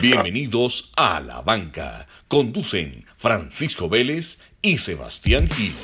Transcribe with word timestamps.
Bienvenidos 0.00 0.90
a 0.96 1.20
La 1.20 1.42
Banca. 1.42 2.06
Conducen 2.26 3.04
Francisco 3.18 3.88
Vélez 3.90 4.38
y 4.62 4.78
Sebastián 4.78 5.46
Gil. 5.50 5.74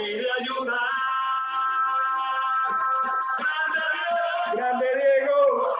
Ayudar. 0.00 0.78
¡Grande 4.54 4.86
Diego! 4.94 5.76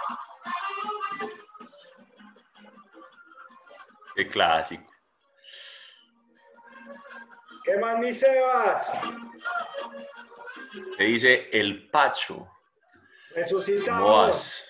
Qué 4.15 4.27
clásico. 4.27 4.91
¿Qué 7.63 7.77
más, 7.77 7.99
mi 7.99 8.11
Sebas? 8.11 9.01
¿Qué 10.97 11.03
dice 11.05 11.49
el 11.51 11.89
Pacho? 11.89 12.35
¿Cómo 12.35 13.35
Resucitamos. 13.35 14.63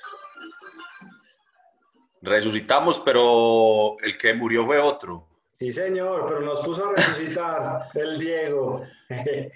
Resucitamos, 2.22 3.00
pero 3.02 3.97
el 4.00 4.17
que 4.17 4.33
murió 4.33 4.66
fue 4.66 4.80
otro. 4.80 5.33
Sí, 5.54 5.72
señor, 5.72 6.26
pero 6.28 6.42
nos 6.42 6.59
puso 6.66 6.90
a 6.90 6.94
resucitar 6.94 7.90
el 7.94 8.20
Diego. 8.20 8.86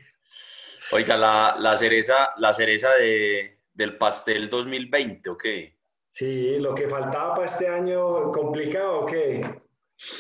Oiga, 0.91 1.17
la, 1.17 1.55
la 1.59 1.75
cereza, 1.75 2.31
la 2.37 2.53
cereza 2.53 2.91
de, 2.93 3.57
del 3.73 3.97
pastel 3.97 4.49
2020, 4.49 5.29
¿o 5.29 5.37
qué? 5.37 5.75
Sí, 6.11 6.57
lo 6.59 6.73
que 6.73 6.87
faltaba 6.87 7.35
para 7.35 7.45
este 7.45 7.67
año 7.67 8.31
complicado, 8.31 9.01
¿o 9.01 9.05
qué? 9.05 9.41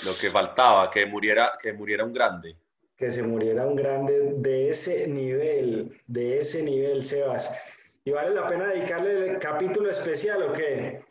Lo 0.05 0.17
que 0.19 0.29
faltaba, 0.29 0.89
que 0.91 1.05
muriera, 1.05 1.53
que 1.61 1.73
muriera 1.73 2.03
un 2.03 2.13
grande. 2.13 2.57
Que 2.95 3.09
se 3.09 3.23
muriera 3.23 3.65
un 3.65 3.75
grande 3.75 4.33
de 4.35 4.69
ese 4.69 5.07
nivel, 5.07 5.95
de 6.07 6.41
ese 6.41 6.63
nivel, 6.63 7.03
Sebas. 7.03 7.55
¿Y 8.03 8.11
vale 8.11 8.33
la 8.33 8.47
pena 8.47 8.67
dedicarle 8.67 9.31
el 9.31 9.39
capítulo 9.39 9.89
especial 9.89 10.43
o 10.43 10.53
qué? 10.53 11.01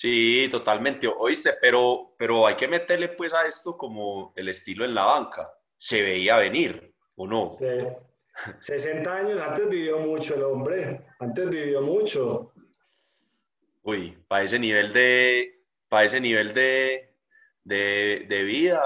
Sí, 0.00 0.48
totalmente, 0.50 1.06
oíste, 1.06 1.58
pero, 1.60 2.14
pero 2.16 2.46
hay 2.46 2.56
que 2.56 2.66
meterle 2.66 3.10
pues 3.10 3.34
a 3.34 3.46
esto 3.46 3.76
como 3.76 4.32
el 4.34 4.48
estilo 4.48 4.86
en 4.86 4.94
la 4.94 5.04
banca. 5.04 5.52
Se 5.76 6.00
veía 6.00 6.36
venir, 6.38 6.94
¿o 7.16 7.26
no? 7.26 7.50
Se- 7.50 7.98
60 8.60 9.14
años, 9.14 9.42
antes 9.42 9.68
vivió 9.68 9.98
mucho 9.98 10.36
el 10.36 10.42
hombre, 10.44 11.04
antes 11.18 11.50
vivió 11.50 11.82
mucho. 11.82 12.50
Uy, 13.82 14.16
para 14.26 14.44
ese 14.44 14.58
nivel 14.58 14.90
de, 14.90 15.64
para 15.86 16.04
ese 16.06 16.18
nivel 16.18 16.54
de, 16.54 17.14
de, 17.62 18.24
de 18.26 18.42
vida, 18.44 18.82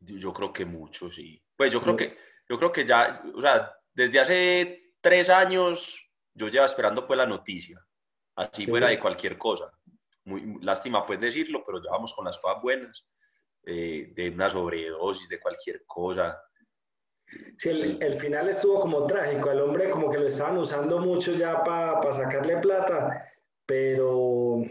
yo 0.00 0.16
yo 0.16 0.32
creo 0.32 0.52
que 0.52 0.64
mucho, 0.64 1.08
sí. 1.10 1.40
Pues 1.56 1.72
yo 1.72 1.80
creo 1.80 1.96
que, 1.96 2.18
yo 2.48 2.58
creo 2.58 2.72
que 2.72 2.84
ya, 2.84 3.22
o 3.32 3.40
sea, 3.40 3.72
desde 3.92 4.18
hace 4.18 4.94
tres 5.00 5.30
años 5.30 6.10
yo 6.34 6.48
llevo 6.48 6.66
esperando 6.66 7.06
pues 7.06 7.16
la 7.18 7.26
noticia, 7.26 7.78
así 8.34 8.62
Sí. 8.62 8.66
fuera 8.66 8.88
de 8.88 8.98
cualquier 8.98 9.38
cosa. 9.38 9.70
Muy, 10.24 10.58
lástima 10.62 11.06
pues 11.06 11.20
decirlo, 11.20 11.62
pero 11.66 11.82
ya 11.82 11.90
vamos 11.90 12.14
con 12.14 12.24
las 12.24 12.38
cosas 12.38 12.62
buenas, 12.62 13.06
eh, 13.64 14.12
de 14.14 14.30
una 14.30 14.48
sobredosis, 14.48 15.28
de 15.28 15.40
cualquier 15.40 15.84
cosa. 15.86 16.40
Sí, 17.58 17.70
el, 17.70 18.02
el 18.02 18.18
final 18.20 18.48
estuvo 18.48 18.80
como 18.80 19.06
trágico, 19.06 19.50
el 19.50 19.60
hombre 19.60 19.90
como 19.90 20.10
que 20.10 20.18
lo 20.18 20.26
estaban 20.26 20.58
usando 20.58 20.98
mucho 20.98 21.32
ya 21.32 21.62
para 21.62 22.12
sacarle 22.12 22.58
plata, 22.58 23.32
pero, 23.66 24.62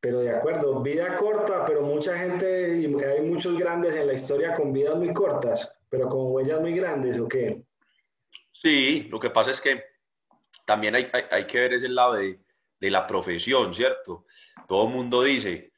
pero 0.00 0.20
de 0.20 0.30
acuerdo, 0.30 0.80
vida 0.80 1.16
corta, 1.16 1.64
pero 1.66 1.82
mucha 1.82 2.16
gente, 2.18 2.78
y 2.78 3.02
hay 3.02 3.22
muchos 3.22 3.58
grandes 3.58 3.94
en 3.94 4.06
la 4.06 4.14
historia 4.14 4.54
con 4.54 4.72
vidas 4.72 4.96
muy 4.96 5.12
cortas, 5.12 5.80
pero 5.88 6.08
con 6.08 6.32
huellas 6.32 6.60
muy 6.60 6.74
grandes, 6.74 7.18
¿o 7.18 7.28
qué? 7.28 7.62
Sí, 8.52 9.08
lo 9.10 9.18
que 9.18 9.30
pasa 9.30 9.52
es 9.52 9.60
que 9.60 9.82
también 10.66 10.94
hay, 10.94 11.08
hay, 11.12 11.24
hay 11.30 11.46
que 11.46 11.60
ver 11.60 11.72
ese 11.72 11.88
lado 11.88 12.14
de, 12.14 12.38
de 12.80 12.90
la 12.90 13.06
profesión, 13.06 13.74
¿cierto? 13.74 14.24
Todo 14.66 14.88
el 14.88 14.94
mundo 14.94 15.22
dice, 15.22 15.72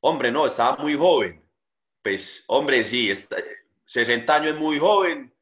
hombre, 0.00 0.30
no, 0.30 0.46
estaba 0.46 0.76
muy 0.76 0.94
joven. 0.94 1.42
Pues, 2.02 2.44
hombre, 2.48 2.84
sí, 2.84 3.10
está- 3.10 3.36
60 3.86 4.36
años 4.36 4.54
es 4.54 4.60
muy 4.60 4.78
joven 4.78 5.34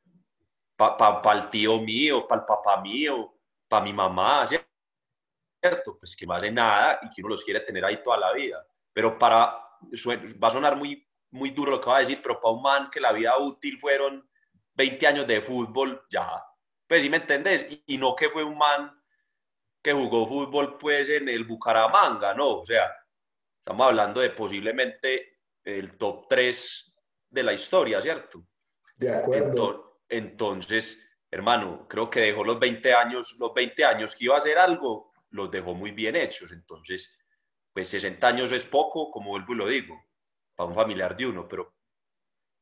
para 0.76 1.32
el 1.40 1.50
tío 1.50 1.78
mío, 1.80 2.26
para 2.26 2.40
el 2.42 2.46
papá 2.46 2.80
mío, 2.80 3.34
para 3.68 3.84
mi 3.84 3.92
mamá, 3.92 4.46
¿cierto? 5.60 5.98
Pues 5.98 6.16
que 6.16 6.26
no 6.26 6.34
hace 6.34 6.50
nada 6.50 6.98
y 7.02 7.10
que 7.10 7.20
uno 7.22 7.30
los 7.30 7.44
quiere 7.44 7.60
tener 7.60 7.84
ahí 7.84 8.02
toda 8.02 8.16
la 8.18 8.32
vida. 8.32 8.64
Pero 8.92 9.18
para, 9.18 9.40
va 10.42 10.48
a 10.48 10.50
sonar 10.50 10.76
muy, 10.76 11.06
muy 11.30 11.50
duro 11.50 11.72
lo 11.72 11.80
que 11.80 11.88
va 11.90 11.96
a 11.98 12.00
decir, 12.00 12.20
pero 12.22 12.40
para 12.40 12.54
un 12.54 12.62
man 12.62 12.90
que 12.90 13.00
la 13.00 13.12
vida 13.12 13.36
útil 13.38 13.78
fueron 13.78 14.28
20 14.74 15.06
años 15.06 15.26
de 15.26 15.40
fútbol, 15.40 16.04
ya. 16.10 16.42
Pues 16.86 17.02
sí 17.02 17.08
me 17.10 17.18
entendés, 17.18 17.66
y 17.86 17.96
no 17.98 18.14
que 18.14 18.28
fue 18.30 18.44
un 18.44 18.58
man 18.58 19.01
que 19.82 19.92
jugó 19.92 20.26
fútbol 20.28 20.78
pues 20.78 21.08
en 21.08 21.28
el 21.28 21.44
Bucaramanga, 21.44 22.32
no, 22.34 22.58
o 22.60 22.64
sea, 22.66 22.94
estamos 23.58 23.88
hablando 23.88 24.20
de 24.20 24.30
posiblemente 24.30 25.38
el 25.64 25.96
top 25.98 26.26
3 26.28 26.94
de 27.28 27.42
la 27.42 27.52
historia, 27.52 28.00
¿cierto? 28.00 28.44
De 28.96 29.12
acuerdo. 29.14 29.48
Enton- 29.52 29.82
Entonces, 30.08 31.02
hermano, 31.30 31.86
creo 31.88 32.08
que 32.10 32.20
dejó 32.20 32.44
los 32.44 32.58
20 32.60 32.92
años, 32.94 33.36
los 33.40 33.52
20 33.54 33.84
años 33.84 34.14
que 34.14 34.24
iba 34.26 34.34
a 34.34 34.38
hacer 34.38 34.58
algo, 34.58 35.10
los 35.30 35.50
dejó 35.50 35.74
muy 35.74 35.90
bien 35.90 36.14
hechos. 36.16 36.52
Entonces, 36.52 37.10
pues 37.72 37.88
60 37.88 38.26
años 38.28 38.52
es 38.52 38.66
poco, 38.66 39.10
como 39.10 39.30
vuelvo 39.30 39.54
y 39.54 39.56
lo 39.56 39.66
digo, 39.66 39.98
para 40.54 40.68
un 40.68 40.74
familiar 40.74 41.16
de 41.16 41.26
uno, 41.26 41.48
pero 41.48 41.74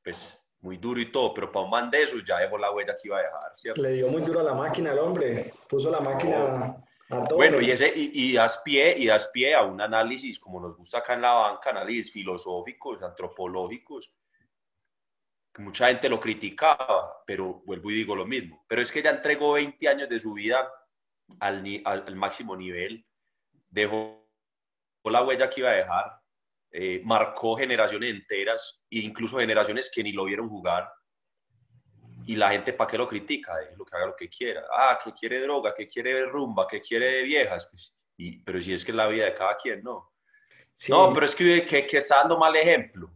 pues 0.03 0.39
muy 0.61 0.77
duro 0.77 1.01
y 1.01 1.11
todo, 1.11 1.35
pero 1.35 1.51
para 1.51 1.65
un 1.65 1.71
man 1.71 1.91
de 1.91 2.03
esos 2.03 2.23
ya 2.25 2.39
dejó 2.39 2.57
la 2.59 2.71
huella 2.71 2.95
que 2.95 3.09
iba 3.09 3.19
a 3.19 3.23
dejar, 3.23 3.53
¿cierto? 3.57 3.83
Le 3.83 3.93
dio 3.93 4.09
muy 4.09 4.23
duro 4.23 4.41
a 4.41 4.45
la 4.45 4.55
máquina 4.55 4.93
al 4.93 4.99
hombre, 5.01 5.53
puso 5.69 5.91
la 5.91 6.01
máquina. 6.01 6.77
Bueno, 7.11 7.61
y, 7.61 7.71
ese, 7.71 7.93
y, 7.95 8.11
y 8.13 8.33
das 8.35 8.63
pie, 8.65 8.97
y 8.97 9.07
das 9.07 9.29
pie 9.29 9.55
a 9.55 9.63
un 9.63 9.81
análisis, 9.81 10.39
como 10.39 10.61
nos 10.61 10.77
gusta 10.77 10.99
acá 10.99 11.15
en 11.15 11.23
la 11.23 11.33
banca, 11.33 11.71
análisis 11.71 12.13
filosóficos, 12.13 13.03
antropológicos, 13.03 14.13
que 15.53 15.63
mucha 15.63 15.89
gente 15.89 16.09
lo 16.09 16.21
criticaba, 16.21 17.23
pero 17.27 17.63
vuelvo 17.67 17.91
y 17.91 17.95
digo 17.95 18.15
lo 18.15 18.27
mismo. 18.27 18.65
Pero 18.69 18.81
es 18.81 18.93
que 18.93 19.03
ya 19.03 19.11
entregó 19.11 19.55
20 19.55 19.89
años 19.89 20.09
de 20.09 20.21
su 20.21 20.35
vida 20.35 20.71
al, 21.41 21.65
al, 21.85 22.05
al 22.07 22.17
máximo 22.17 22.57
nivel, 22.57 23.05
dejó 23.69 24.31
la 25.05 25.25
huella 25.25 25.51
que 25.51 25.61
iba 25.61 25.71
a 25.71 25.75
dejar, 25.75 26.21
eh, 26.73 27.03
marcó 27.05 27.57
generaciones 27.57 28.15
enteras, 28.15 28.85
e 28.89 29.01
incluso 29.01 29.39
generaciones 29.39 29.91
que 29.93 30.05
ni 30.05 30.13
lo 30.13 30.25
vieron 30.25 30.49
jugar. 30.49 30.89
Y 32.31 32.37
la 32.37 32.51
gente, 32.51 32.73
¿para 32.73 32.89
qué 32.89 32.97
lo 32.97 33.09
critica? 33.09 33.55
lo 33.77 33.85
que 33.85 33.97
haga 33.97 34.07
lo 34.07 34.15
que 34.15 34.29
quiera. 34.29 34.63
Ah, 34.73 34.97
que 35.03 35.13
quiere 35.13 35.41
droga, 35.41 35.75
que 35.75 35.89
quiere 35.89 36.27
rumba, 36.27 36.65
que 36.69 36.81
quiere 36.81 37.25
viejas. 37.25 37.67
Pues, 37.69 37.99
y, 38.19 38.41
pero 38.45 38.61
si 38.61 38.73
es 38.73 38.85
que 38.85 38.93
es 38.93 38.97
la 38.97 39.09
vida 39.09 39.25
de 39.25 39.35
cada 39.35 39.57
quien, 39.57 39.83
¿no? 39.83 40.13
Sí. 40.77 40.93
No, 40.93 41.13
pero 41.13 41.27
es 41.27 41.35
que, 41.35 41.67
que, 41.67 41.89
que 41.89 41.97
está 41.97 42.19
dando 42.19 42.39
mal 42.39 42.55
ejemplo. 42.55 43.11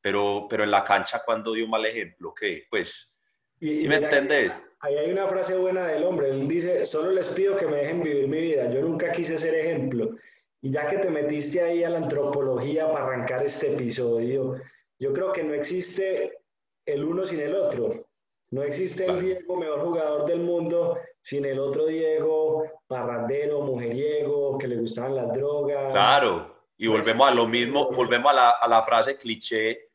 Pero, 0.00 0.48
pero 0.50 0.64
en 0.64 0.72
la 0.72 0.82
cancha, 0.82 1.22
cuando 1.24 1.52
dio 1.52 1.68
mal 1.68 1.86
ejemplo? 1.86 2.34
¿Qué? 2.34 2.64
Pues, 2.68 3.12
Y- 3.60 3.82
¿sí 3.82 3.88
me 3.88 3.98
mira, 4.00 4.08
entendés? 4.10 4.66
Ahí 4.80 4.96
hay 4.96 5.12
una 5.12 5.28
frase 5.28 5.56
buena 5.56 5.86
del 5.86 6.02
hombre. 6.02 6.30
Él 6.30 6.48
dice, 6.48 6.84
solo 6.86 7.12
les 7.12 7.28
pido 7.28 7.56
que 7.56 7.66
me 7.68 7.76
dejen 7.76 8.02
vivir 8.02 8.26
mi 8.26 8.40
vida. 8.40 8.68
Yo 8.68 8.80
nunca 8.80 9.12
quise 9.12 9.38
ser 9.38 9.54
ejemplo. 9.54 10.16
Y 10.60 10.72
ya 10.72 10.88
que 10.88 10.98
te 10.98 11.08
metiste 11.08 11.62
ahí 11.62 11.84
a 11.84 11.90
la 11.90 11.98
antropología 11.98 12.90
para 12.90 13.04
arrancar 13.06 13.44
este 13.44 13.74
episodio, 13.74 14.60
yo 14.98 15.12
creo 15.12 15.32
que 15.32 15.44
no 15.44 15.54
existe 15.54 16.38
el 16.84 17.04
uno 17.04 17.24
sin 17.24 17.38
el 17.38 17.54
otro. 17.54 18.09
No 18.50 18.62
existe 18.62 19.04
el 19.06 19.20
Diego, 19.20 19.56
mejor 19.56 19.80
jugador 19.80 20.26
del 20.26 20.40
mundo, 20.40 20.98
sin 21.20 21.44
el 21.44 21.58
otro 21.58 21.86
Diego, 21.86 22.64
parrandero, 22.86 23.60
mujeriego, 23.60 24.58
que 24.58 24.66
le 24.66 24.76
gustaban 24.76 25.14
las 25.14 25.32
drogas. 25.32 25.92
Claro. 25.92 26.56
Y 26.76 26.88
volvemos 26.88 27.28
a 27.28 27.30
lo 27.30 27.46
mismo, 27.46 27.90
volvemos 27.92 28.32
a 28.32 28.34
la, 28.34 28.50
a 28.50 28.66
la 28.66 28.82
frase 28.82 29.16
cliché 29.16 29.90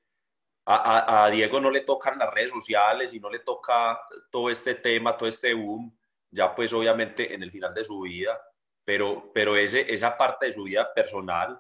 a, 0.68 1.30
Diego 1.32 1.60
no 1.60 1.70
le 1.70 1.82
tocan 1.82 2.18
las 2.18 2.34
redes 2.34 2.52
sociales 2.52 3.14
y 3.14 3.20
no 3.20 3.30
le 3.30 3.40
toca 3.40 4.00
todo 4.32 4.50
este 4.50 4.76
tema, 4.76 5.16
todo 5.16 5.30
este 5.30 5.54
boom, 5.54 5.96
ya 6.32 6.56
pues 6.56 6.74
obviamente 6.74 7.34
en 7.34 7.44
el 7.44 7.52
final 7.52 7.74
de 7.74 7.86
su 7.86 8.02
vida, 8.02 8.40
pero, 8.84 9.32
pero 9.34 9.56
ese, 9.56 9.94
esa 9.94 10.18
parte 10.18 10.48
de 10.48 10.54
su 10.54 10.64
vida 10.64 10.92
personal, 10.94 11.60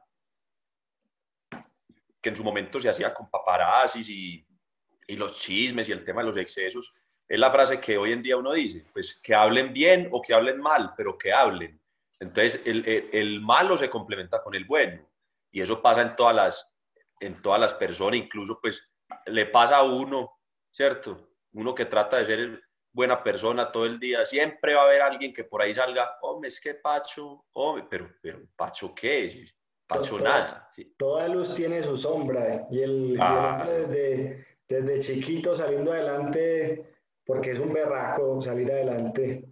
que 2.19 2.30
en 2.30 2.36
su 2.36 2.44
momento 2.44 2.80
se 2.80 2.89
hacía 2.89 3.13
con 3.13 3.30
paparazzis 3.30 4.09
y, 4.09 4.45
y 5.07 5.16
los 5.16 5.40
chismes 5.40 5.90
y 5.90 5.92
el 5.92 6.04
tema 6.04 6.22
de 6.22 6.28
los 6.28 6.38
excesos, 6.38 6.94
es 7.28 7.40
la 7.40 7.52
frase 7.52 7.80
que 7.80 7.98
hoy 7.98 8.12
en 8.12 8.22
día 8.22 8.38
uno 8.38 8.54
dice, 8.54 8.86
pues 8.94 9.19
que 9.22 9.34
hablen 9.34 9.74
bien 9.74 10.10
o 10.12 10.22
que 10.22 10.34
hablen 10.34 10.60
mal, 10.60 10.94
pero 10.96 11.18
que 11.18 11.34
hablen. 11.34 11.80
Entonces 12.19 12.62
el, 12.66 12.88
el, 12.88 13.10
el 13.12 13.42
malo 13.42 13.75
se 13.78 13.90
complementa 13.90 14.42
con 14.42 14.56
el 14.56 14.66
bueno 14.66 15.07
y 15.52 15.62
eso 15.62 15.81
pasa 15.81 16.02
en 16.02 16.16
todas 16.16 16.36
las, 16.36 16.75
en 17.19 17.42
todas 17.42 17.60
las 17.60 17.74
personas, 17.74 18.19
incluso 18.19 18.60
pues 18.62 18.92
le 19.25 19.46
pasa 19.48 19.78
a 19.78 19.84
uno, 19.84 20.40
¿cierto? 20.72 21.30
Uno 21.54 21.74
que 21.74 21.86
trata 21.86 22.18
de 22.18 22.25
ser 22.25 22.62
buena 22.92 23.22
persona 23.22 23.72
todo 23.72 23.86
el 23.86 24.00
día, 24.00 24.25
siempre 24.25 24.74
va 24.74 24.84
a 24.84 24.86
haber 24.86 25.01
alguien 25.01 25.34
que 25.34 25.44
por 25.44 25.62
ahí 25.62 25.75
salga, 25.75 26.18
hombre, 26.22 26.48
es 26.48 26.62
que 26.62 26.75
Pacho, 26.75 27.46
hombre, 27.54 27.86
pero, 27.90 28.10
pero 28.22 28.40
¿Pacho 28.56 28.94
qué 28.96 29.25
es? 29.25 29.56
Pacho 29.86 30.18
nada. 30.18 30.69
Toda 30.98 31.28
luz 31.28 31.54
tiene 31.54 31.84
su 31.84 31.98
sombra 31.98 32.66
y 32.72 32.81
el, 32.81 33.18
ah. 33.19 33.66
desde, 33.68 34.55
desde 34.67 35.00
chiquito 35.00 35.56
saliendo 35.56 35.91
adelante, 35.91 36.95
porque 37.25 37.51
es 37.51 37.59
un 37.59 37.73
berraco 37.73 38.41
salir 38.41 38.71
adelante. 38.71 39.45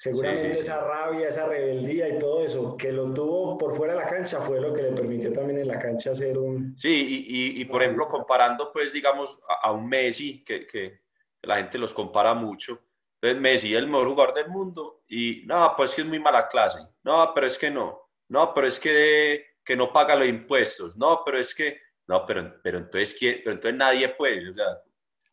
Seguramente 0.00 0.60
esa 0.60 0.82
rabia, 0.82 1.28
esa 1.28 1.46
rebeldía 1.46 2.08
y 2.08 2.18
todo 2.18 2.42
eso 2.42 2.74
que 2.74 2.90
lo 2.90 3.12
tuvo 3.12 3.58
por 3.58 3.76
fuera 3.76 3.92
de 3.92 4.00
la 4.00 4.06
cancha 4.06 4.40
fue 4.40 4.58
lo 4.58 4.72
que 4.72 4.80
le 4.80 4.92
permitió 4.92 5.30
también 5.30 5.58
en 5.58 5.68
la 5.68 5.78
cancha 5.78 6.14
ser 6.14 6.38
un... 6.38 6.74
Sí, 6.78 7.26
y, 7.28 7.60
y, 7.60 7.64
por 7.66 7.82
ejemplo, 7.82 8.08
comparando 8.08 8.72
pues 8.72 8.94
digamos 8.94 9.38
a, 9.62 9.70
un 9.72 9.86
Messi, 9.86 10.42
que, 10.42 10.66
que, 10.66 11.00
la 11.42 11.56
gente 11.56 11.76
los 11.76 11.92
compara 11.92 12.32
mucho, 12.32 12.80
entonces 13.20 13.42
Messi 13.42 13.74
es 13.74 13.78
el 13.78 13.88
mejor 13.88 14.08
jugador 14.08 14.34
del 14.34 14.48
mundo 14.48 15.02
y 15.06 15.42
no, 15.44 15.74
pues 15.76 15.94
que 15.94 16.00
es 16.00 16.06
muy 16.06 16.18
mala 16.18 16.48
clase, 16.48 16.78
no, 17.02 17.32
pero 17.34 17.46
es 17.46 17.58
que 17.58 17.70
no, 17.70 18.08
no, 18.28 18.54
pero 18.54 18.66
es 18.66 18.80
que, 18.80 19.48
que 19.62 19.76
no 19.76 19.92
paga 19.92 20.16
los 20.16 20.28
impuestos, 20.28 20.96
no, 20.96 21.20
pero 21.26 21.38
es 21.38 21.54
que, 21.54 21.78
no, 22.10 22.26
pero, 22.26 22.60
pero, 22.60 22.78
entonces, 22.78 23.16
pero 23.20 23.52
entonces 23.52 23.78
nadie 23.78 24.08
puede, 24.08 24.50
o 24.50 24.52
sea, 24.52 24.82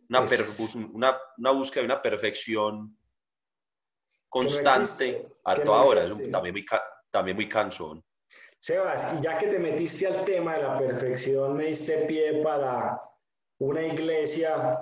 una, 0.10 0.28
una, 0.94 1.18
una 1.40 1.52
búsqueda 1.52 1.82
de 1.82 1.86
una 1.86 2.02
perfección 2.04 2.96
constante 4.30 5.28
a 5.44 5.56
toda 5.56 5.82
hora, 5.82 6.04
es 6.04 6.10
también, 6.30 6.54
muy, 6.54 6.66
también 7.10 7.36
muy 7.36 7.50
cansón. 7.50 8.06
Sebas, 8.60 9.12
y 9.18 9.24
ya 9.24 9.40
que 9.40 9.48
te 9.48 9.58
metiste 9.58 10.06
al 10.06 10.24
tema 10.24 10.56
de 10.56 10.64
la 10.64 10.78
perfección, 10.78 11.58
me 11.58 11.66
diste 11.66 12.06
pie 12.06 12.44
para 12.44 13.02
una 13.58 13.82
iglesia, 13.82 14.80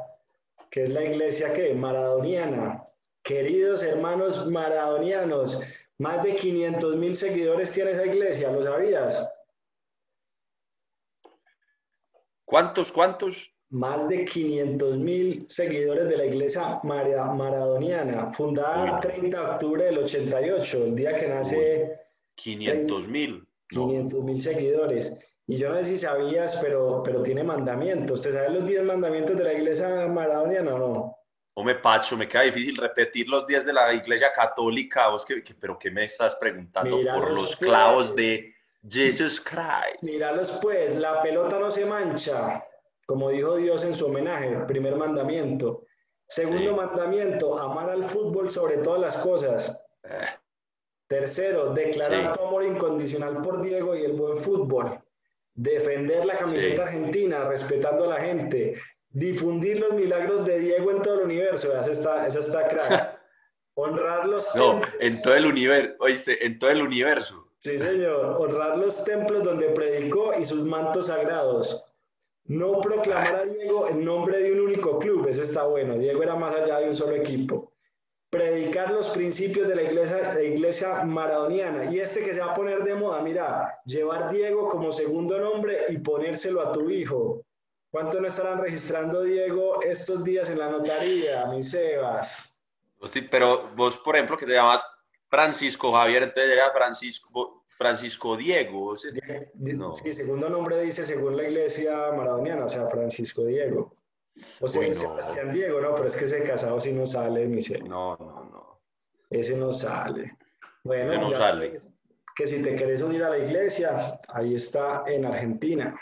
que 0.69 0.83
es 0.83 0.89
la 0.89 1.01
iglesia 1.01 1.53
que 1.53 1.73
maradoniana. 1.75 2.83
Queridos 3.23 3.83
hermanos 3.83 4.47
maradonianos, 4.47 5.61
más 5.99 6.21
de 6.23 6.35
500 6.35 6.97
mil 6.97 7.15
seguidores 7.15 7.71
tiene 7.71 7.91
esa 7.91 8.05
iglesia, 8.05 8.51
¿lo 8.51 8.65
sabías? 8.65 9.34
¿Cuántos, 12.45 12.91
cuántos? 12.91 13.55
más 13.75 14.07
de 14.07 14.25
500 14.25 14.97
mil 14.97 15.45
seguidores 15.49 16.07
de 16.07 16.17
la 16.17 16.25
iglesia 16.25 16.79
maradoniana, 16.83 18.31
fundada 18.31 18.95
el 18.95 18.99
30 19.01 19.37
de 19.37 19.45
octubre 19.45 19.83
del 19.85 19.97
88, 19.99 20.85
el 20.85 20.95
día 20.95 21.15
que 21.15 21.27
nace... 21.27 21.99
500 22.35 23.07
mil. 23.07 23.47
500 23.69 24.23
mil 24.23 24.41
seguidores. 24.41 25.17
Y 25.47 25.57
yo 25.57 25.69
no 25.69 25.77
sé 25.77 25.85
si 25.85 25.97
sabías, 25.97 26.57
pero, 26.61 27.01
pero 27.03 27.21
tiene 27.21 27.43
mandamientos. 27.43 28.21
¿Te 28.21 28.31
sabes 28.31 28.51
los 28.51 28.65
10 28.65 28.83
mandamientos 28.83 29.37
de 29.37 29.43
la 29.43 29.53
iglesia 29.53 30.07
maradoniana 30.07 30.75
o 30.75 30.79
no? 30.79 31.17
Hombre, 31.57 31.75
Pacho, 31.75 32.17
me 32.17 32.27
queda 32.27 32.41
difícil 32.41 32.75
repetir 32.75 33.27
los 33.29 33.45
10 33.45 33.65
de 33.65 33.73
la 33.73 33.93
iglesia 33.93 34.31
católica. 34.33 35.07
¿Vos 35.09 35.25
pero 35.59 35.77
qué 35.77 35.91
me 35.91 36.03
estás 36.03 36.35
preguntando? 36.35 36.99
Por 37.13 37.35
los 37.35 37.55
clavos 37.55 38.15
de 38.15 38.54
Jesus 38.87 39.41
Christ. 39.41 40.01
Míralos 40.03 40.59
pues, 40.61 40.95
la 40.95 41.21
pelota 41.21 41.59
no 41.59 41.71
se 41.71 41.85
mancha 41.85 42.63
como 43.05 43.29
dijo 43.29 43.55
Dios 43.55 43.83
en 43.83 43.95
su 43.95 44.07
homenaje, 44.07 44.57
primer 44.67 44.95
mandamiento. 44.95 45.83
Segundo 46.27 46.75
mandamiento, 46.75 47.57
amar 47.57 47.89
al 47.89 48.03
fútbol 48.05 48.49
sobre 48.49 48.77
todas 48.77 48.99
las 48.99 49.17
cosas. 49.17 49.79
Eh. 50.03 50.25
Tercero, 51.07 51.71
declarar 51.73 52.35
tu 52.35 52.43
amor 52.43 52.63
incondicional 52.63 53.41
por 53.43 53.61
Diego 53.61 53.95
y 53.95 54.05
el 54.05 54.13
buen 54.13 54.37
fútbol. 54.37 54.99
Defender 55.53 56.25
la 56.25 56.35
camiseta 56.35 56.83
argentina, 56.83 57.47
respetando 57.47 58.05
a 58.05 58.17
la 58.17 58.21
gente. 58.21 58.73
Difundir 59.09 59.79
los 59.79 59.93
milagros 59.93 60.45
de 60.45 60.59
Diego 60.59 60.91
en 60.91 61.01
todo 61.03 61.19
el 61.19 61.25
universo. 61.25 61.79
Esa 61.79 61.91
está, 61.91 62.27
esa 62.27 62.39
está 62.39 62.67
crack. 62.67 63.21
Honrar 63.75 64.25
los 64.25 64.55
No, 64.55 64.81
en 64.99 65.21
todo 65.21 65.35
el 65.35 65.45
universo, 65.45 65.95
oíste, 65.99 66.43
en 66.45 66.57
todo 66.57 66.71
el 66.71 66.81
universo. 66.81 67.44
Sí, 67.59 67.79
señor. 67.79 68.37
Honrar 68.39 68.77
los 68.77 69.03
templos 69.03 69.43
donde 69.43 69.69
predicó 69.69 70.33
y 70.39 70.45
sus 70.45 70.63
mantos 70.63 71.07
sagrados. 71.07 71.91
No 72.47 72.79
proclamar 72.79 73.35
a 73.35 73.45
Diego 73.45 73.87
en 73.89 74.05
nombre 74.05 74.39
de 74.39 74.51
un 74.53 74.59
único 74.59 74.99
club, 74.99 75.27
eso 75.27 75.41
está 75.41 75.63
bueno. 75.63 75.97
Diego 75.97 76.21
era 76.21 76.35
más 76.35 76.53
allá 76.53 76.79
de 76.79 76.89
un 76.89 76.95
solo 76.95 77.15
equipo. 77.15 77.73
Predicar 78.29 78.91
los 78.91 79.09
principios 79.09 79.67
de 79.67 79.75
la 79.75 79.83
iglesia, 79.83 80.17
de 80.29 80.49
iglesia 80.49 81.03
maradoniana. 81.05 81.91
Y 81.91 81.99
este 81.99 82.23
que 82.23 82.35
se 82.35 82.41
va 82.41 82.51
a 82.51 82.53
poner 82.53 82.83
de 82.83 82.93
moda, 82.93 83.21
mira, 83.21 83.79
llevar 83.85 84.29
Diego 84.29 84.69
como 84.69 84.93
segundo 84.93 85.39
nombre 85.39 85.85
y 85.89 85.97
ponérselo 85.97 86.61
a 86.61 86.71
tu 86.71 86.89
hijo. 86.89 87.41
¿Cuánto 87.89 88.21
no 88.21 88.27
estarán 88.27 88.59
registrando 88.59 89.23
Diego 89.23 89.81
estos 89.81 90.23
días 90.23 90.49
en 90.49 90.59
la 90.59 90.69
notaría, 90.69 91.45
mis 91.47 91.71
Sebas? 91.71 92.61
Sí, 93.07 93.21
pero 93.21 93.69
vos, 93.75 93.97
por 93.97 94.15
ejemplo, 94.15 94.37
que 94.37 94.45
te 94.45 94.53
llamas 94.53 94.85
Francisco 95.35 95.91
Javier, 95.91 96.23
entonces 96.23 96.53
era 96.53 96.71
Francisco, 96.71 97.65
Francisco 97.77 98.37
Diego. 98.37 98.95
Sí, 98.95 100.13
segundo 100.13 100.49
nombre 100.49 100.79
dice 100.81 101.03
según 101.03 101.35
la 101.35 101.43
iglesia 101.43 102.13
maradoniana, 102.13 102.63
o 102.63 102.69
sea, 102.69 102.87
Francisco 102.87 103.43
Diego. 103.43 103.97
O 104.61 104.67
sea, 104.69 104.93
Sebastián 104.93 105.51
Diego, 105.51 105.81
no, 105.81 105.93
pero 105.93 106.07
es 106.07 106.15
que 106.15 106.23
ese 106.23 106.41
casado 106.43 106.79
sí 106.79 106.93
no 106.93 107.05
sale, 107.05 107.47
mi 107.47 107.59
No, 107.83 108.15
no, 108.15 108.45
no. 108.45 108.81
Ese 109.29 109.57
no 109.57 109.73
sale. 109.73 110.37
Bueno, 110.85 111.17
no 111.19 111.29
sale. 111.31 111.81
Que 112.33 112.47
si 112.47 112.61
te 112.61 112.73
querés 112.77 113.01
unir 113.01 113.23
a 113.23 113.31
la 113.31 113.39
iglesia, 113.39 114.17
ahí 114.29 114.55
está 114.55 115.03
en 115.05 115.25
Argentina. 115.25 115.99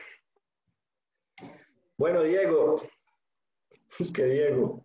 Bueno, 1.97 2.21
Diego. 2.21 2.75
Es 3.99 4.11
que 4.11 4.25
Diego. 4.25 4.83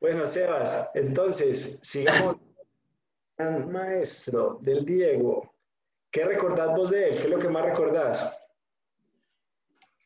Bueno, 0.00 0.26
Sebas, 0.26 0.90
entonces, 0.94 1.78
sigamos 1.82 2.36
maestro 3.38 4.58
del 4.60 4.84
Diego, 4.84 5.54
¿qué 6.10 6.24
recordás 6.24 6.76
vos 6.76 6.90
de 6.90 7.10
él? 7.10 7.16
¿Qué 7.16 7.22
es 7.22 7.30
lo 7.30 7.38
que 7.38 7.48
más 7.48 7.64
recordás? 7.64 8.36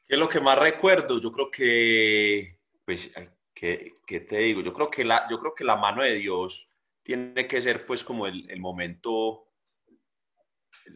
¿Qué 0.06 0.14
es 0.14 0.18
lo 0.18 0.28
que 0.28 0.40
más 0.40 0.58
recuerdo? 0.58 1.18
Yo 1.18 1.32
creo 1.32 1.50
que, 1.50 2.58
pues, 2.84 3.10
¿qué, 3.54 3.94
te 4.06 4.36
digo? 4.36 4.60
Yo 4.60 4.74
creo 4.74 4.90
que, 4.90 5.04
la, 5.04 5.26
yo 5.30 5.40
creo 5.40 5.54
que 5.54 5.64
la 5.64 5.76
mano 5.76 6.02
de 6.02 6.14
Dios 6.14 6.68
tiene 7.02 7.46
que 7.48 7.62
ser, 7.62 7.86
pues, 7.86 8.04
como 8.04 8.26
el, 8.26 8.48
el 8.50 8.60
momento, 8.60 9.48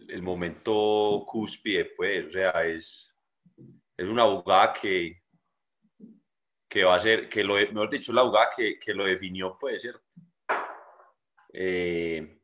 el, 0.08 0.22
momento 0.22 1.24
cúspide, 1.26 1.86
pues, 1.96 2.26
o 2.26 2.30
sea, 2.32 2.50
es, 2.66 3.16
es 3.96 4.06
una 4.06 4.24
jugada 4.24 4.74
que, 4.74 5.22
que 6.68 6.84
va 6.84 6.96
a 6.96 7.00
ser, 7.00 7.30
que 7.30 7.42
lo, 7.42 7.54
mejor 7.54 7.88
dicho, 7.88 8.12
la 8.12 8.24
jugada 8.24 8.50
que, 8.54 8.78
que 8.78 8.92
lo 8.92 9.06
definió, 9.06 9.56
puede 9.58 9.80
ser 9.80 9.98
eh, 11.58 12.38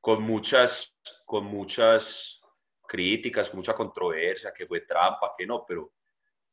con, 0.00 0.22
muchas, 0.22 0.94
con 1.24 1.46
muchas 1.46 2.40
críticas, 2.86 3.48
con 3.48 3.60
mucha 3.60 3.74
controversia, 3.74 4.52
que 4.52 4.66
fue 4.66 4.82
trampa, 4.82 5.32
que 5.36 5.46
no, 5.46 5.64
pero 5.66 5.94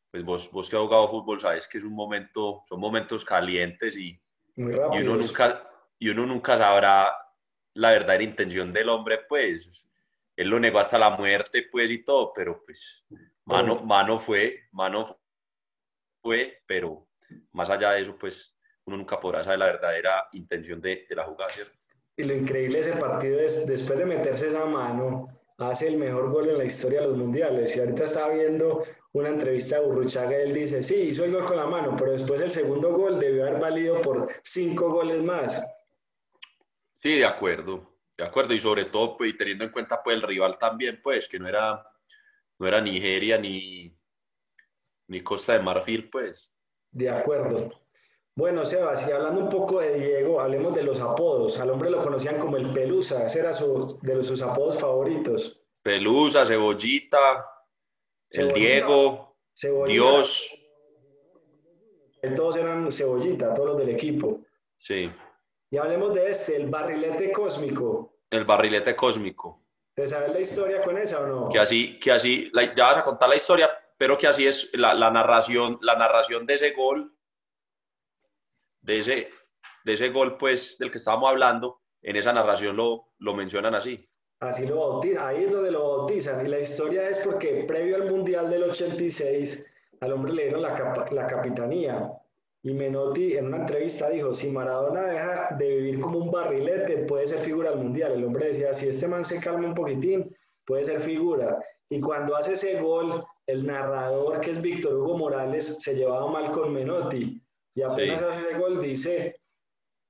pues 0.09 0.23
vos, 0.23 0.49
vos 0.51 0.69
que 0.69 0.77
has 0.77 0.81
jugado 0.81 1.09
fútbol 1.09 1.41
sabes 1.41 1.67
que 1.67 1.77
es 1.77 1.83
un 1.83 1.93
momento, 1.93 2.63
son 2.67 2.79
momentos 2.79 3.25
calientes 3.25 3.97
y, 3.97 4.19
y, 4.55 4.63
uno 4.63 5.17
nunca, 5.17 5.69
y 5.99 6.09
uno 6.09 6.25
nunca 6.25 6.57
sabrá 6.57 7.13
la 7.73 7.91
verdadera 7.91 8.23
intención 8.23 8.71
del 8.71 8.87
hombre, 8.87 9.19
pues 9.27 9.85
él 10.37 10.47
lo 10.47 10.61
negó 10.61 10.79
hasta 10.79 10.97
la 10.97 11.09
muerte, 11.09 11.67
pues 11.69 11.91
y 11.91 12.05
todo, 12.05 12.31
pero 12.33 12.63
pues 12.63 13.05
mano, 13.43 13.83
mano 13.83 14.17
fue, 14.17 14.69
mano 14.71 15.19
fue, 16.21 16.63
pero 16.65 17.05
más 17.51 17.69
allá 17.69 17.91
de 17.91 18.03
eso, 18.03 18.17
pues 18.17 18.55
uno 18.89 18.97
nunca 18.97 19.19
podrá 19.19 19.43
saber 19.43 19.59
la 19.59 19.65
verdadera 19.67 20.27
intención 20.33 20.81
de, 20.81 21.05
la 21.11 21.23
jugada, 21.23 21.49
¿cierto? 21.49 21.73
Y 22.17 22.23
lo 22.23 22.33
increíble 22.33 22.81
de 22.81 22.89
ese 22.89 22.99
partido 22.99 23.39
es, 23.39 23.65
después 23.67 23.97
de 23.99 24.05
meterse 24.05 24.47
esa 24.47 24.65
mano, 24.65 25.27
hace 25.57 25.87
el 25.87 25.97
mejor 25.97 26.31
gol 26.31 26.49
en 26.49 26.57
la 26.57 26.65
historia 26.65 27.01
de 27.01 27.07
los 27.07 27.17
mundiales. 27.17 27.75
Y 27.75 27.79
ahorita 27.79 28.05
estaba 28.05 28.33
viendo 28.33 28.83
una 29.13 29.29
entrevista 29.29 29.79
de 29.79 29.85
Burruchaga 29.85 30.37
y 30.37 30.41
él 30.41 30.53
dice, 30.53 30.83
sí, 30.83 30.95
hizo 30.95 31.23
el 31.23 31.31
gol 31.31 31.45
con 31.45 31.57
la 31.57 31.67
mano, 31.67 31.95
pero 31.97 32.11
después 32.11 32.41
el 32.41 32.51
segundo 32.51 32.91
gol 32.93 33.19
debió 33.19 33.47
haber 33.47 33.61
valido 33.61 34.01
por 34.01 34.27
cinco 34.43 34.89
goles 34.89 35.21
más. 35.21 35.63
Sí, 36.97 37.19
de 37.19 37.25
acuerdo, 37.25 37.95
de 38.17 38.23
acuerdo. 38.25 38.53
Y 38.53 38.59
sobre 38.59 38.85
todo, 38.85 39.15
pues, 39.15 39.37
teniendo 39.37 39.63
en 39.63 39.71
cuenta 39.71 40.03
pues, 40.03 40.17
el 40.17 40.23
rival 40.23 40.57
también, 40.57 40.99
pues, 41.01 41.29
que 41.29 41.39
no 41.39 41.47
era, 41.47 41.85
no 42.57 42.67
era 42.67 42.81
Nigeria 42.81 43.37
ni, 43.37 43.95
Ni 45.07 45.21
Costa 45.21 45.53
de 45.53 45.59
Marfil, 45.59 46.09
pues. 46.09 46.51
De 46.91 47.09
acuerdo. 47.09 47.69
Bueno, 48.35 48.65
Sebas, 48.65 49.07
y 49.07 49.11
hablando 49.11 49.41
un 49.41 49.49
poco 49.49 49.81
de 49.81 49.99
Diego, 49.99 50.39
hablemos 50.39 50.73
de 50.73 50.83
los 50.83 50.99
apodos. 50.99 51.59
Al 51.59 51.71
hombre 51.71 51.89
lo 51.89 52.01
conocían 52.01 52.39
como 52.39 52.57
el 52.57 52.71
Pelusa, 52.71 53.25
ese 53.25 53.39
era 53.39 53.53
su, 53.53 53.99
de 54.01 54.23
sus 54.23 54.41
apodos 54.41 54.79
favoritos. 54.79 55.61
Pelusa, 55.81 56.45
Cebollita, 56.45 57.45
el 58.31 58.49
Diego, 58.49 59.35
Dios. 59.87 60.55
Todos 62.35 62.57
eran 62.57 62.91
Cebollita, 62.91 63.53
todos 63.53 63.69
los 63.69 63.77
del 63.79 63.89
equipo. 63.89 64.41
Sí. 64.77 65.11
Y 65.71 65.77
hablemos 65.77 66.13
de 66.13 66.29
este, 66.29 66.55
el 66.55 66.67
barrilete 66.67 67.31
cósmico. 67.31 68.19
El 68.29 68.45
barrilete 68.45 68.95
cósmico. 68.95 69.63
¿Te 69.95 70.07
sabes 70.07 70.31
la 70.31 70.39
historia 70.39 70.81
con 70.81 70.97
esa 70.97 71.19
o 71.21 71.27
no? 71.27 71.49
Que 71.49 71.59
así, 71.59 71.99
que 71.99 72.11
así, 72.11 72.51
ya 72.75 72.85
vas 72.85 72.97
a 72.97 73.03
contar 73.03 73.27
la 73.29 73.35
historia, 73.35 73.69
pero 73.97 74.17
que 74.17 74.27
así 74.27 74.47
es 74.47 74.69
la, 74.73 74.93
la 74.93 75.11
narración, 75.11 75.77
la 75.81 75.95
narración 75.95 76.45
de 76.45 76.53
ese 76.53 76.71
gol 76.71 77.13
de 78.81 78.99
ese, 78.99 79.29
de 79.85 79.93
ese 79.93 80.09
gol 80.09 80.37
pues, 80.37 80.77
del 80.77 80.91
que 80.91 80.97
estábamos 80.97 81.29
hablando, 81.29 81.81
en 82.01 82.15
esa 82.15 82.33
narración 82.33 82.77
lo, 82.77 83.07
lo 83.19 83.33
mencionan 83.33 83.75
así. 83.75 84.09
Así 84.39 84.65
lo 84.65 84.77
bautizan, 84.77 85.27
ahí 85.27 85.43
es 85.43 85.51
donde 85.51 85.71
lo 85.71 85.97
bautizan. 85.97 86.45
Y 86.45 86.49
la 86.49 86.59
historia 86.59 87.09
es 87.09 87.17
porque 87.19 87.65
previo 87.67 87.97
al 87.97 88.09
Mundial 88.09 88.49
del 88.49 88.63
86, 88.63 89.69
al 89.99 90.13
hombre 90.13 90.33
le 90.33 90.43
dieron 90.43 90.61
la, 90.61 91.07
la 91.11 91.27
capitanía. 91.27 92.09
Y 92.61 92.73
Menotti 92.73 93.37
en 93.37 93.47
una 93.47 93.57
entrevista 93.57 94.09
dijo, 94.09 94.33
si 94.33 94.49
Maradona 94.49 95.05
deja 95.07 95.55
de 95.57 95.67
vivir 95.67 95.99
como 95.99 96.19
un 96.19 96.31
barrilete, 96.31 96.99
puede 96.99 97.27
ser 97.27 97.39
figura 97.39 97.71
del 97.71 97.79
Mundial. 97.79 98.13
El 98.13 98.23
hombre 98.23 98.47
decía, 98.47 98.73
si 98.73 98.87
este 98.87 99.07
man 99.07 99.25
se 99.25 99.39
calma 99.41 99.67
un 99.67 99.73
poquitín, 99.73 100.33
puede 100.65 100.85
ser 100.85 101.01
figura. 101.01 101.57
Y 101.89 101.99
cuando 101.99 102.35
hace 102.35 102.53
ese 102.53 102.79
gol, 102.79 103.25
el 103.45 103.65
narrador, 103.65 104.39
que 104.39 104.51
es 104.51 104.61
Víctor 104.61 104.93
Hugo 104.95 105.17
Morales, 105.17 105.81
se 105.81 105.95
llevaba 105.95 106.31
mal 106.31 106.51
con 106.51 106.73
Menotti. 106.73 107.41
Y 107.75 107.81
apenas 107.81 108.21
hace 108.21 108.49
ese 108.49 108.57
gol 108.57 108.81
dice, 108.81 109.41